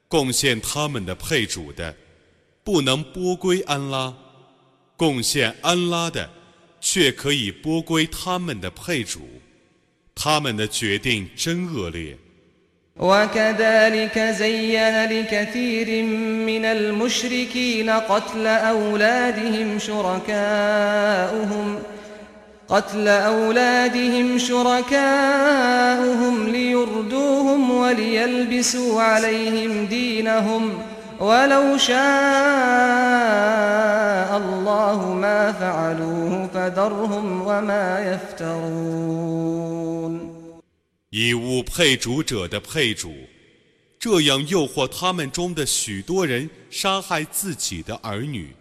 [0.08, 1.94] 贡献他们的配主的。
[2.66, 4.14] 不能拨归安拉，
[4.96, 6.30] 贡献安拉的，
[6.80, 9.22] 却可以拨归他们的配主，
[10.14, 12.18] 他们的决定真恶劣。
[13.00, 16.04] وكذلك زين لكثير
[16.46, 21.80] من المشركين قتل أولادهم شركاؤهم
[22.68, 30.84] قتل أولادهم شركاؤهم ليردوهم وليلبسوا عليهم دينهم
[31.20, 31.98] ولو شاء
[34.38, 39.72] الله ما فعلوه فذرهم وما يفترون
[41.12, 43.14] 以物配主者的配主，
[44.00, 48.56] 这样诱惑他们中的许多人杀害自己的儿女，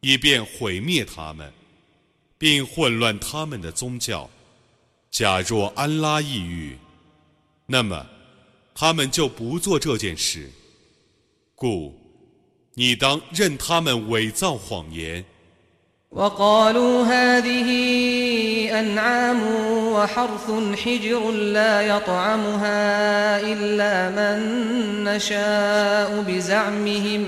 [0.00, 1.52] 以便毁灭他们，
[2.38, 4.30] 并混乱他们的宗教。
[5.10, 6.78] 假若安拉抑郁，
[7.66, 8.06] 那么
[8.74, 10.48] 他们就不做这件事。
[11.60, 11.94] 故
[12.74, 15.24] 你当任他们伪造谎言。
[16.16, 17.70] وقالوا هذه
[18.80, 19.40] أنعام
[19.92, 20.50] وحرث
[20.84, 24.38] حجر لا يطعمها إلا من
[25.04, 27.24] نشاء بزعمهم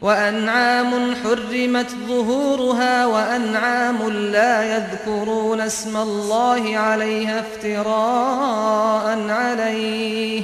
[0.00, 10.42] وأنعام حرمت ظهورها وأنعام لا يذكرون اسم الله عليها افتراء عليه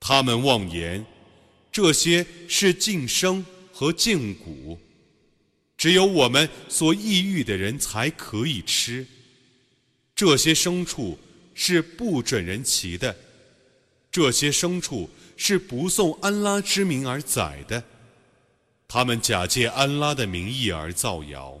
[0.00, 1.06] 他们妄言。
[1.70, 4.78] 这些是净生和净骨，
[5.76, 9.06] 只有我们所抑郁的人才可以吃。
[10.14, 11.18] 这些牲畜
[11.54, 13.16] 是不准人骑的，
[14.10, 17.82] 这些牲畜是不送安拉之名而宰的。
[18.88, 21.60] 他们假借安拉的名义而造谣，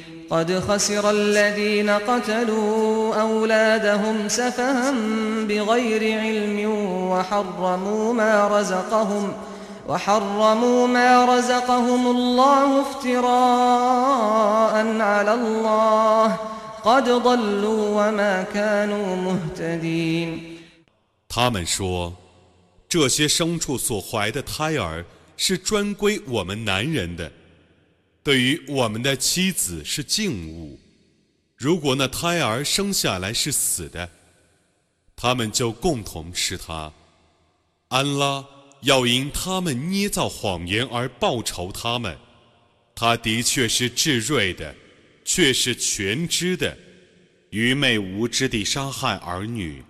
[0.30, 4.90] قد خسر الذين قتلوا أولادهم سفها
[5.48, 6.70] بغير علم
[7.10, 9.32] وحرموا ما رزقهم
[9.88, 16.36] وحرموا ما رزقهم الله افتراء على الله
[16.84, 20.56] قد ضلوا وما كانوا مهتدين
[21.28, 22.14] 他们说，
[22.88, 25.04] 这些牲畜所怀的胎儿
[25.36, 27.30] 是专归我们男人的。
[28.23, 30.79] 对于我们的妻子是敬物，
[31.57, 34.09] 如果那胎儿生下来是死的，
[35.15, 36.93] 他们就共同吃它。
[37.87, 38.45] 安拉
[38.81, 42.15] 要因他们捏造谎言而报仇他们，
[42.93, 44.75] 他的确是智睿的，
[45.25, 46.77] 却是全知的。
[47.49, 49.83] 愚昧无知地杀害儿女，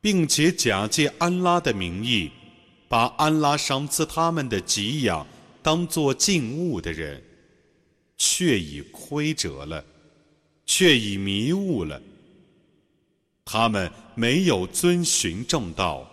[0.00, 2.30] 并且假借安拉的名义，
[2.88, 5.26] 把安拉赏赐他们的给养
[5.62, 7.22] 当作敬物的人。
[8.21, 9.83] 却已亏折了，
[10.65, 12.01] 却已迷雾了。
[13.45, 16.07] 他们没有遵循正道。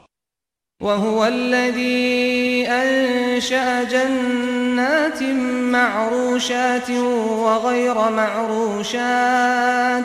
[0.80, 10.04] وهو الذي أنشأ جنات معروشات وغير معروشات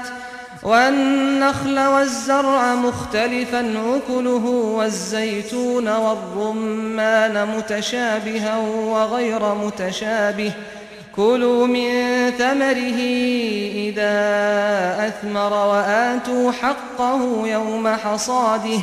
[0.64, 3.62] والنخل والزرع مختلفا
[3.98, 4.46] أكله
[4.78, 8.58] والزيتون والرمان متشابها
[8.94, 10.54] وغير متشابه
[11.16, 11.92] كلوا من
[12.32, 13.00] ثمره
[13.90, 14.16] إذا
[15.08, 18.82] أثمر وآتوا حقه يوم حصاده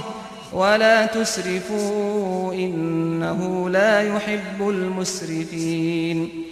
[0.52, 6.44] ولا تسرفوا إنه لا يحب المسرفين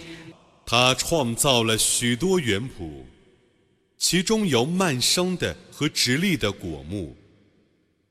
[0.65, 3.03] 他创造了许多园圃，
[3.97, 7.15] 其中有蔓生的和直立的果木，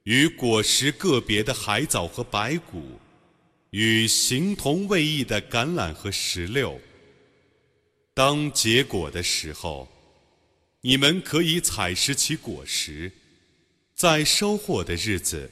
[0.05, 2.81] 与果实个别的海藻和白骨，
[3.70, 6.78] 与形同未异的橄榄和石榴。
[8.20, 9.88] 当结果的时候，
[10.82, 13.10] 你们可以采食其果实；
[13.96, 15.50] 在收获的日子，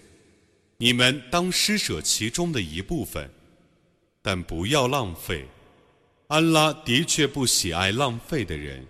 [0.76, 3.30] 你们当施舍其中的一部分，
[4.22, 5.46] 但不要浪费。
[6.28, 8.86] 安拉的确不喜爱浪费的人。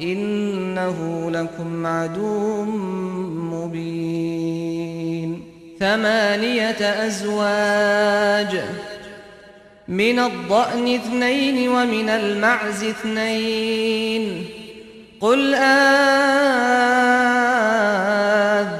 [0.00, 2.64] إنه لكم عدو
[3.52, 5.42] مبين.
[5.80, 8.60] ثمانية أزواج
[9.88, 14.44] من الضأن اثنين ومن المعز اثنين.
[15.20, 15.54] قل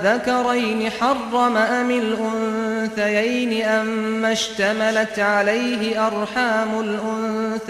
[0.07, 6.81] أذكرين حرم أم الأنثيين أم اشتملت عليه أرحام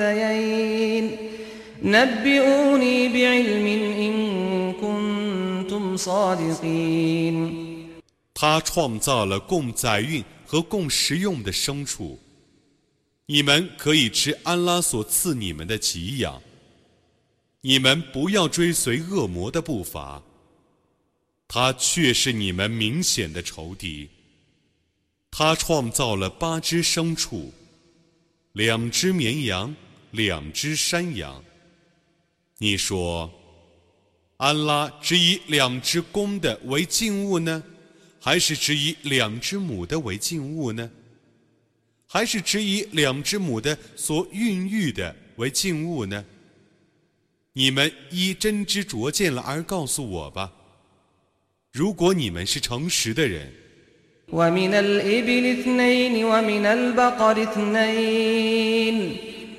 [0.01, 1.17] الأنثيين؟
[1.84, 3.66] نبئوني بعلم
[3.98, 7.72] إن كنتم صادقين
[8.34, 12.20] 他创造了供载运和供食用的牲畜，
[13.26, 16.42] 你们可以吃安拉所赐你们的给养。
[17.62, 20.24] 你们不要追随恶魔的步伐，
[21.48, 24.10] 他却是你们明显的仇敌。
[25.30, 27.54] 他创造了八只牲畜，
[28.54, 29.76] 两只绵羊，
[30.12, 31.44] 两只山羊。
[32.58, 33.32] 你说，
[34.38, 37.64] 安拉只以两只公的为禁物呢，
[38.20, 40.90] 还是只以两只母的为禁物呢？
[42.08, 46.26] 还是只以两只母的所孕育的为禁物呢？
[47.54, 50.52] 你们依真知灼见了而告诉我吧。
[51.72, 53.52] 如果你们是诚实的人。
[54.32, 58.98] ومن الإبل اثنين ومن البقر اثنين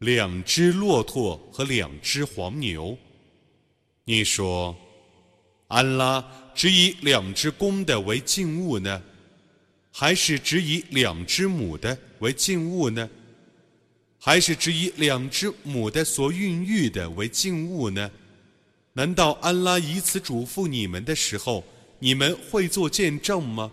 [0.00, 2.98] 两只骆驼和两只黄牛，
[4.04, 4.76] 你说，
[5.68, 6.22] 安拉
[6.54, 9.02] 只以两只公的为敬物呢，
[9.90, 13.08] 还是只以两只母的为敬物呢，
[14.18, 18.10] 还是只以两只母的所孕育的为敬物呢？
[18.92, 21.64] 难道安拉以此嘱咐你们的时候，
[22.00, 23.72] 你们会做见证吗？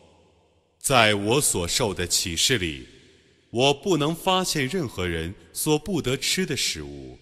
[0.81, 2.87] 在我所受的启示里，
[3.51, 7.19] 我不能发现任何人所不得吃的食物，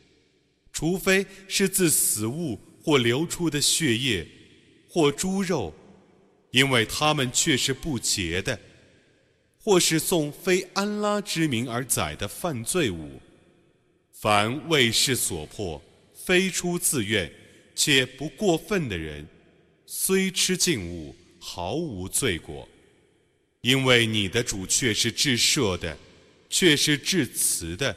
[0.72, 4.26] 除非是自死物或流出的血液，
[4.88, 5.74] 或猪肉，
[6.52, 8.58] 因为他们却是不洁的。
[9.62, 13.20] 或是送非安拉之名而宰的犯罪物，
[14.14, 15.80] 凡为事所迫，
[16.16, 17.30] 非出自愿
[17.76, 19.28] 且不过分的人，
[19.86, 22.68] 虽吃禁物，毫无罪过，
[23.63, 25.97] 因为你的主却是至赦的，
[26.51, 27.95] 却是至慈的。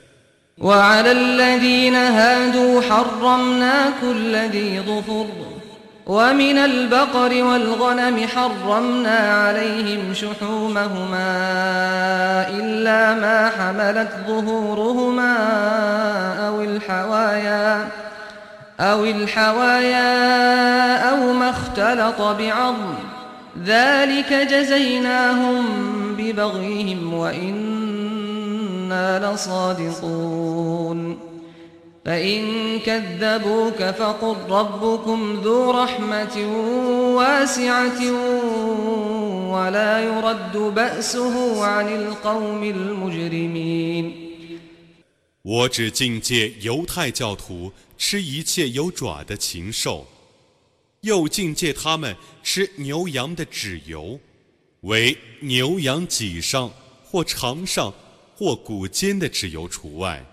[6.08, 11.32] ومن البقر والغنم حرمنا عليهم شحومهما
[12.50, 15.34] إلا ما حملت ظهورهما
[16.48, 17.88] أو الحوايا
[18.80, 20.12] أو الحوايا
[21.10, 22.96] أو ما اختلط بعظم
[23.66, 25.66] ذلك جزيناهم
[26.18, 28.54] ببغيهم وإنا
[29.34, 31.18] لصادقون
[32.06, 36.38] فإن كذبوك فقل ربكم ذو رحمة
[37.16, 38.12] واسعة
[39.52, 44.28] ولا يرد بأسه عن القوم المجرمين
[45.44, 50.06] 我只境界犹太教徒吃一切有爪的禽兽，
[51.03, 54.19] 又境界他们吃牛羊的脂油，
[54.83, 56.73] 为牛羊脊上
[57.05, 57.93] 或肠上
[58.35, 60.25] 或骨间的脂油除外。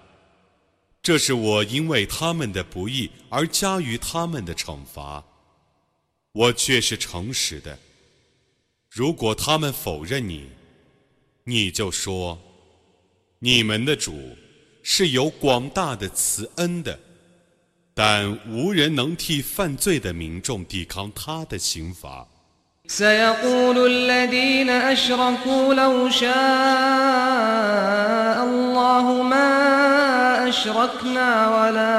[1.01, 5.23] 这是我因为他们的不义而加于他们的惩罚，
[6.33, 7.77] 我却是诚实的。
[8.89, 10.49] 如果他们否认你，
[11.45, 12.39] 你就说：
[13.39, 14.35] 你们的主
[14.83, 16.99] 是有广大的慈恩的，
[17.98, 22.26] 但无人能替犯罪的民众抵抗他的刑罚。
[22.86, 26.34] سيقول الذين أشركوا لو شاء
[28.44, 31.94] الله ما أشركنا ولا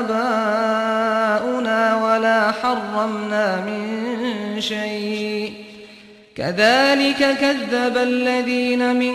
[0.00, 5.64] آباؤنا ولا حرمنا من شيء
[6.36, 9.14] كذلك كذب الذين من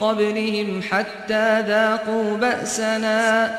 [0.00, 3.58] قبلهم حتى ذاقوا بأسنا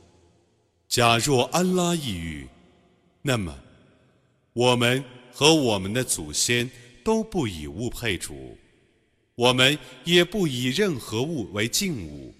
[0.91, 2.45] 假若安拉抑郁，
[3.21, 3.57] 那么
[4.51, 5.01] 我们
[5.31, 6.69] 和我们的祖先
[7.01, 8.57] 都不以物配主，
[9.35, 12.35] 我们也不以任何物为敬物。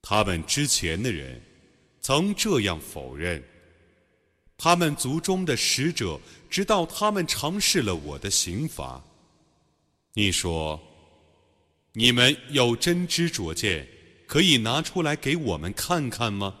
[0.00, 1.42] 他们之前的人
[2.00, 3.44] 曾这样否认，
[4.56, 6.18] 他们族中的使者
[6.48, 9.04] 直到他们尝试了我的刑罚。
[10.14, 10.80] 你说，
[11.92, 13.86] 你们有真知灼见，
[14.26, 16.60] 可以拿出来给我们看看吗？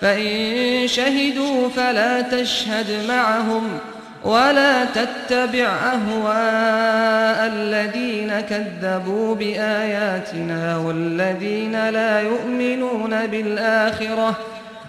[0.00, 3.78] فإن شهدوا فلا تشهد معهم
[4.24, 14.38] ولا تتبع أهواء الذين كذبوا بآياتنا والذين لا يؤمنون بالآخرة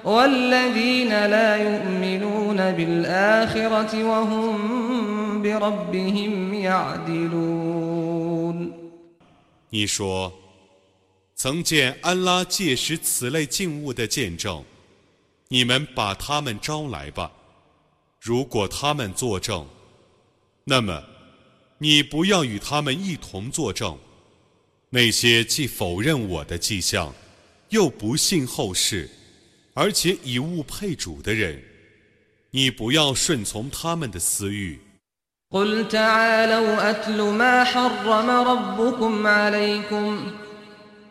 [0.03, 8.03] والذين لا يؤمنون بالآخرة وهم بربهم يعدلون
[9.71, 10.31] 你说，
[11.35, 14.63] 曾见安拉借使此类静物的见证，
[15.48, 17.32] 你们把他们招来吧。
[18.20, 19.66] 如果他们作证，
[20.64, 21.02] 那么
[21.78, 23.98] 你不要与他们一同作证。
[24.90, 27.14] 那些既否认我的迹象，
[27.68, 29.08] 又不信后世，
[29.74, 31.62] 而且以物配主的人，
[32.50, 34.80] 你不要顺从他们的私欲。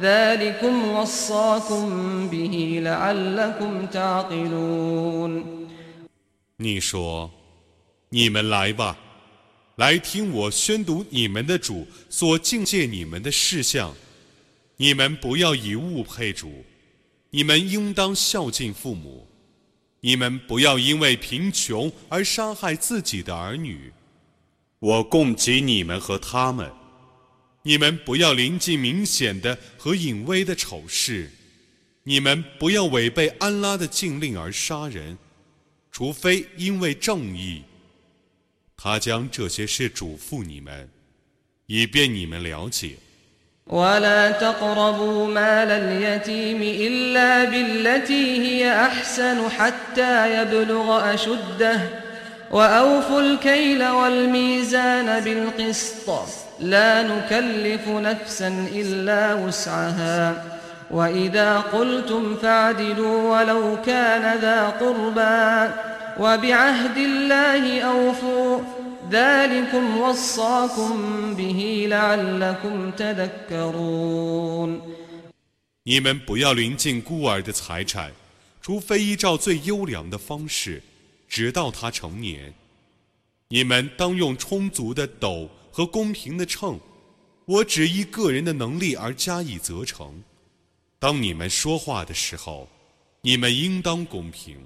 [0.00, 5.44] ذلكم وصاكم به لعلكم تعقلون
[6.56, 8.96] 你说：“你们来吧，
[9.76, 13.94] 来听我宣读你们的主所境界你们的事项。
[14.76, 16.64] 你们不要以物配主，
[17.30, 19.26] 你们应当孝敬父母。
[20.00, 23.92] 你们不要因为贫穷而杀害自己的儿女。
[24.80, 26.70] 我供给你们和他们。
[27.67, 31.29] 你们不要临近明显的和隐微的丑事。
[32.03, 35.17] 你们不要违背安拉的禁令而杀人。”
[35.91, 37.63] 除非因为正义，
[38.77, 40.87] 他将这些事嘱咐你们，
[41.65, 42.95] 以便你们了解。
[52.50, 56.10] ولا تقربوا مال اليتيم إلا بالتي هي أحسن حتى يبلغ أشده وأوفوا الكيل والميزان بالقسط
[56.60, 60.44] لا نكلف نفسا إلا وسعها
[60.90, 65.72] وإذا قلتم فاعدلوا ولو كان ذا قربى
[66.20, 68.60] وبعهد الله أوفوا
[69.10, 74.80] ذلكم وصاكم به لعلكم تذكرون
[75.84, 78.12] 你们不要临近孤儿的财产，
[78.60, 80.80] 除非依照最优良的方式，
[81.27, 82.53] 直到他成年。
[83.49, 86.79] 你们当用充足的斗和公平的秤，
[87.45, 90.21] 我只依个人的能力而加以责成。
[90.99, 92.69] 当你们说话的时候，
[93.21, 94.57] 你们应当公平。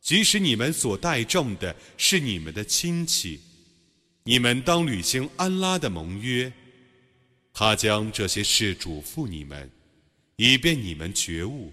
[0.00, 3.40] 即使你们所带证的是你们的亲戚，
[4.24, 6.52] 你们当履行安拉的盟约，
[7.52, 9.70] 他将这些事嘱咐你们，
[10.36, 11.72] 以便你们觉悟。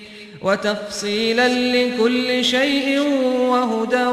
[0.42, 3.00] وتفصيلا لكل شيء
[3.50, 4.06] وهدى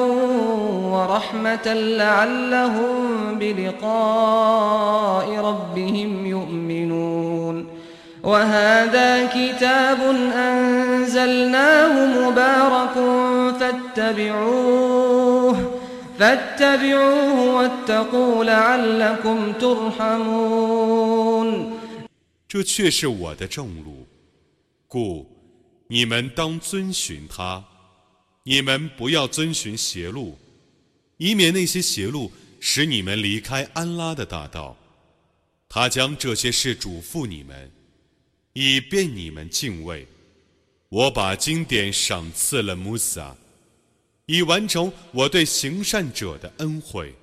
[0.93, 2.95] ورحمة لعلهم
[3.39, 7.67] بلقاء ربهم يؤمنون
[8.23, 9.99] وهذا كتاب
[10.35, 12.95] أنزلناه مبارك
[13.59, 15.57] فاتبعوه
[16.19, 20.93] فاتبعوه واتقوا لعلكم ترحمون
[22.47, 24.05] 这却是我的正路，
[24.87, 25.25] 故
[25.88, 27.64] 你们当遵循它。
[28.44, 30.38] 你们不要遵循邪路，
[31.18, 34.74] 以免那些邪路使你们离开安拉的大道。
[35.68, 37.70] 他将这些事嘱咐你们，
[38.54, 40.08] 以便你们敬畏。
[40.88, 43.36] 我把经典赏赐了穆萨，
[44.24, 47.14] 以完成我对行善者的恩惠，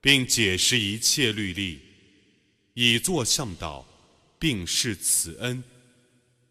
[0.00, 1.78] 并解释一切律例，
[2.72, 3.86] 以作向导，
[4.36, 5.62] 并示慈恩，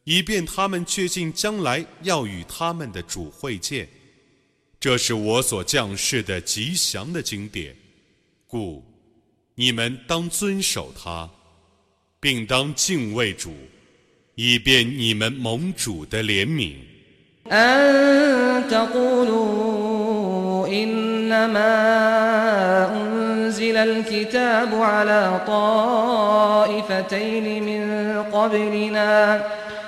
[0.03, 3.88] 以便他们确信将来要与他们的主会见。
[4.80, 7.73] 这是我所降世的吉祥的经典，
[8.47, 8.84] 故
[9.55, 11.30] 你们当遵守它，
[12.19, 13.53] 并当敬畏主，
[14.35, 16.75] 以便你们蒙主的怜悯。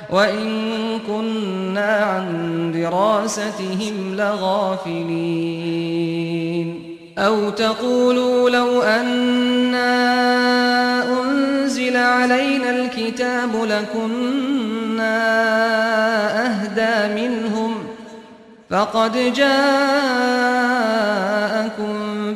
[0.09, 5.95] وإن كنا عن دراستهم لغافلين
[7.17, 9.93] أو تقولوا لو أنا
[11.21, 15.15] أنزل علينا الكتاب لكنا
[16.45, 17.75] أهدى منهم
[18.69, 19.55] فقد جاءكم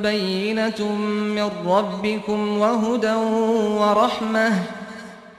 [0.02, 0.96] بينة
[1.36, 3.14] من ربكم وهدى
[3.80, 4.52] ورحمة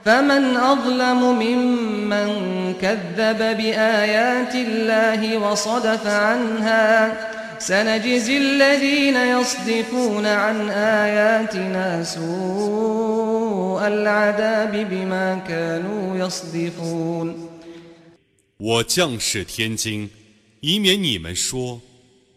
[0.04, 2.28] فمن أظلم ممن
[2.80, 7.16] كذب بآيات الله وصدف عنها
[7.58, 17.48] سنجزي الذين يصدفون عن آياتنا سوء العذاب بما كانوا يصدفون
[18.58, 20.08] 我降世天经，
[20.60, 21.80] 以免你们说，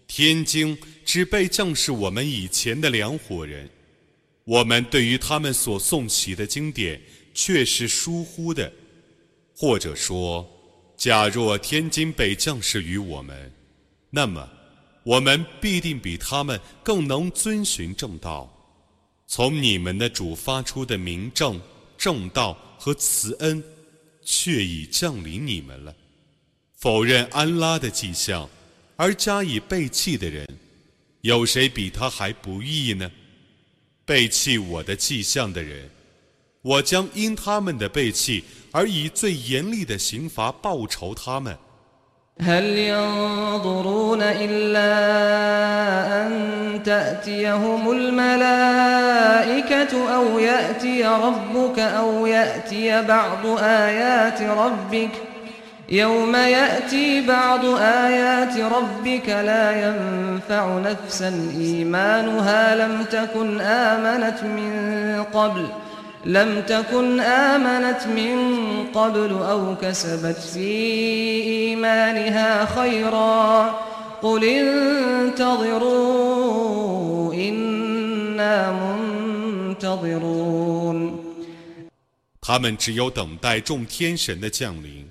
[0.07, 3.69] 天经只被降世我们以前的两伙人。
[4.45, 6.99] 我们对于他们所诵起的经典
[7.34, 8.72] 却是疏忽的，
[9.54, 10.48] 或者说，
[10.96, 13.52] 假若天津被降世于我们，
[14.08, 14.48] 那么
[15.02, 18.50] 我们必定比他们更能遵循正道。
[19.26, 21.60] 从你们的主发出的明正、
[21.98, 23.62] 正道和慈恩，
[24.22, 25.94] 却已降临你们了。
[26.76, 28.48] 否认安拉的迹象
[28.96, 30.46] 而加以背弃的人，
[31.22, 33.10] 有谁比他还不义呢？
[34.04, 35.90] 背弃我的迹象的人，
[36.63, 41.57] 我将因他们的背弃而以最严厉的刑罚报仇他们。
[42.41, 44.91] هل ينظرون إلا
[46.21, 49.05] أن تأتيهم الملائكة
[50.15, 55.09] أو يأتي ربك أو يأتي بعض آيات ربك
[55.89, 65.67] يوم يأتي بعض آيات ربك لا ينفع نفسا إيمانها لم تكن آمنت من قبل
[66.25, 68.37] لم تكن آمنت من
[68.93, 70.69] قبل أو كسبت في
[71.43, 73.69] إيمانها خيرا
[74.21, 74.43] قل
[75.89, 78.71] انتظروا إنا
[79.71, 81.19] منتظرون
[82.41, 85.07] 他们只有等待众天神的降临，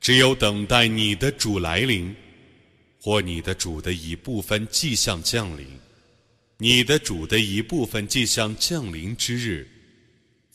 [0.00, 2.14] 只有等待你的主来临，
[3.02, 5.66] 或你的主的一部分迹象降临。
[6.58, 9.66] 你的主的一部分迹象降临之日，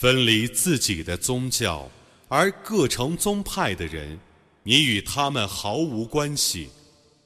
[0.00, 1.90] 分离自己的宗教，
[2.28, 4.16] 而各成宗派的人，
[4.62, 6.70] 你与他们毫无关系，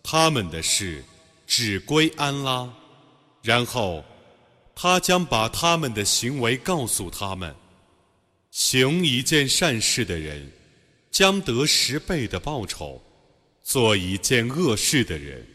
[0.03, 1.05] 他们的事
[1.47, 2.73] 只归安拉。
[3.43, 4.03] 然后，
[4.75, 7.55] 他将把他们的行为告诉他们。
[8.51, 10.51] 行一件善事的人，
[11.11, 12.99] 将得十倍的报酬；
[13.63, 15.47] 做一件恶事的人，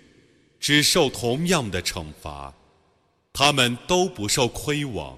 [0.59, 2.53] 只受同样的惩罚。
[3.33, 5.17] 他们都不受亏枉。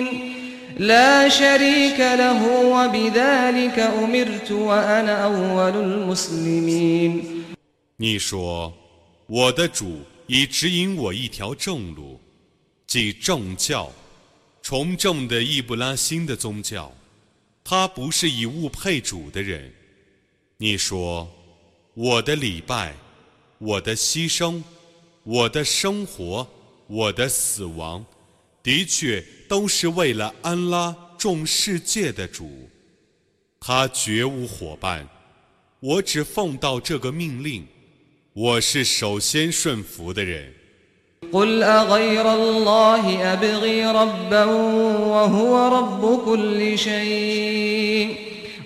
[0.80, 7.44] لا شريك له وبذلك أمرت وأنا أول المسلمين
[7.96, 8.72] 你说，
[9.26, 12.20] 我的主已指引我一条正路，
[12.86, 13.90] 即正教，
[14.62, 16.92] 崇正的易布拉欣的宗教。
[17.64, 19.72] 他不是以物配主的人。
[20.58, 21.26] 你说，
[21.94, 22.94] 我的礼拜，
[23.58, 24.62] 我的牺牲，
[25.24, 26.46] 我的生活，
[26.86, 28.04] 我的死亡。
[28.62, 32.68] 的确都是为了安拉众世界的主，
[33.60, 35.08] 他绝无伙伴，
[35.80, 37.66] 我只奉到这个命令，
[38.32, 40.52] 我是首先顺服的人。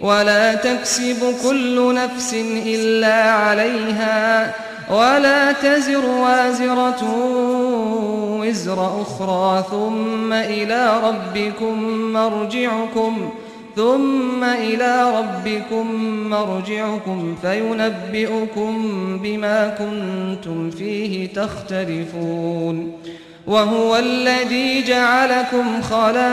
[0.01, 0.55] ولا
[5.62, 7.03] تزر وازرة
[8.40, 11.84] وزر أخرى ثم إلى ربكم
[12.14, 13.30] مرجعكم
[13.76, 15.95] ثم إلى ربكم
[16.30, 18.74] مرجعكم فينبئكم
[19.24, 22.91] بما كنتم فيه تختلفون
[23.48, 26.26] وهو الذي جعلكم خلائف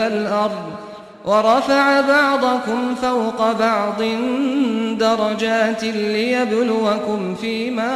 [0.00, 0.89] الأرض
[1.25, 4.01] ورفع بعضكم فوق بعض
[4.99, 7.95] درجات ليبلوكم فيما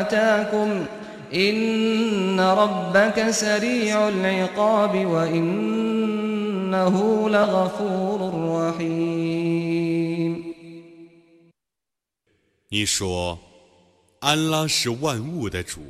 [0.00, 0.86] آتاكم
[1.34, 6.94] إن ربك سريع العقاب وإنه
[7.28, 8.18] لغفور
[8.58, 10.30] رحيم
[12.72, 13.38] 你说，
[14.20, 15.80] 安拉是万物的主，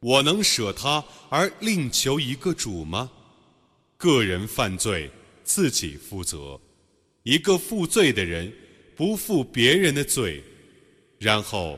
[0.00, 3.10] 我能舍他而另求一个主吗？
[3.97, 5.09] 个人犯罪，
[5.43, 6.59] 自己负责。
[7.23, 8.53] 一个负罪的人
[8.95, 10.41] 不负别人的罪，
[11.17, 11.77] 然后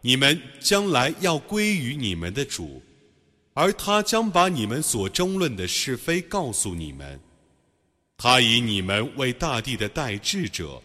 [0.00, 2.82] 你们将来要归于你们的主，
[3.54, 7.18] 而他将把你们所争论的是非告诉你们。
[8.16, 10.82] 他以你们为大地的代志者，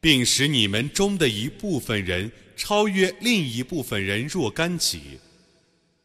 [0.00, 5.18] 并使你们中的一部分人超越另一部分人若干级。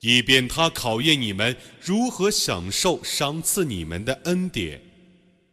[0.01, 4.81] 以便他考验你们如何享受赏赐你们的恩典，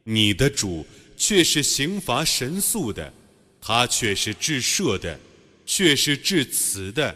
[0.04, 3.12] 你的主却是刑罚神速的，
[3.60, 5.18] 他却是至赦的，
[5.66, 7.14] 却是至慈的。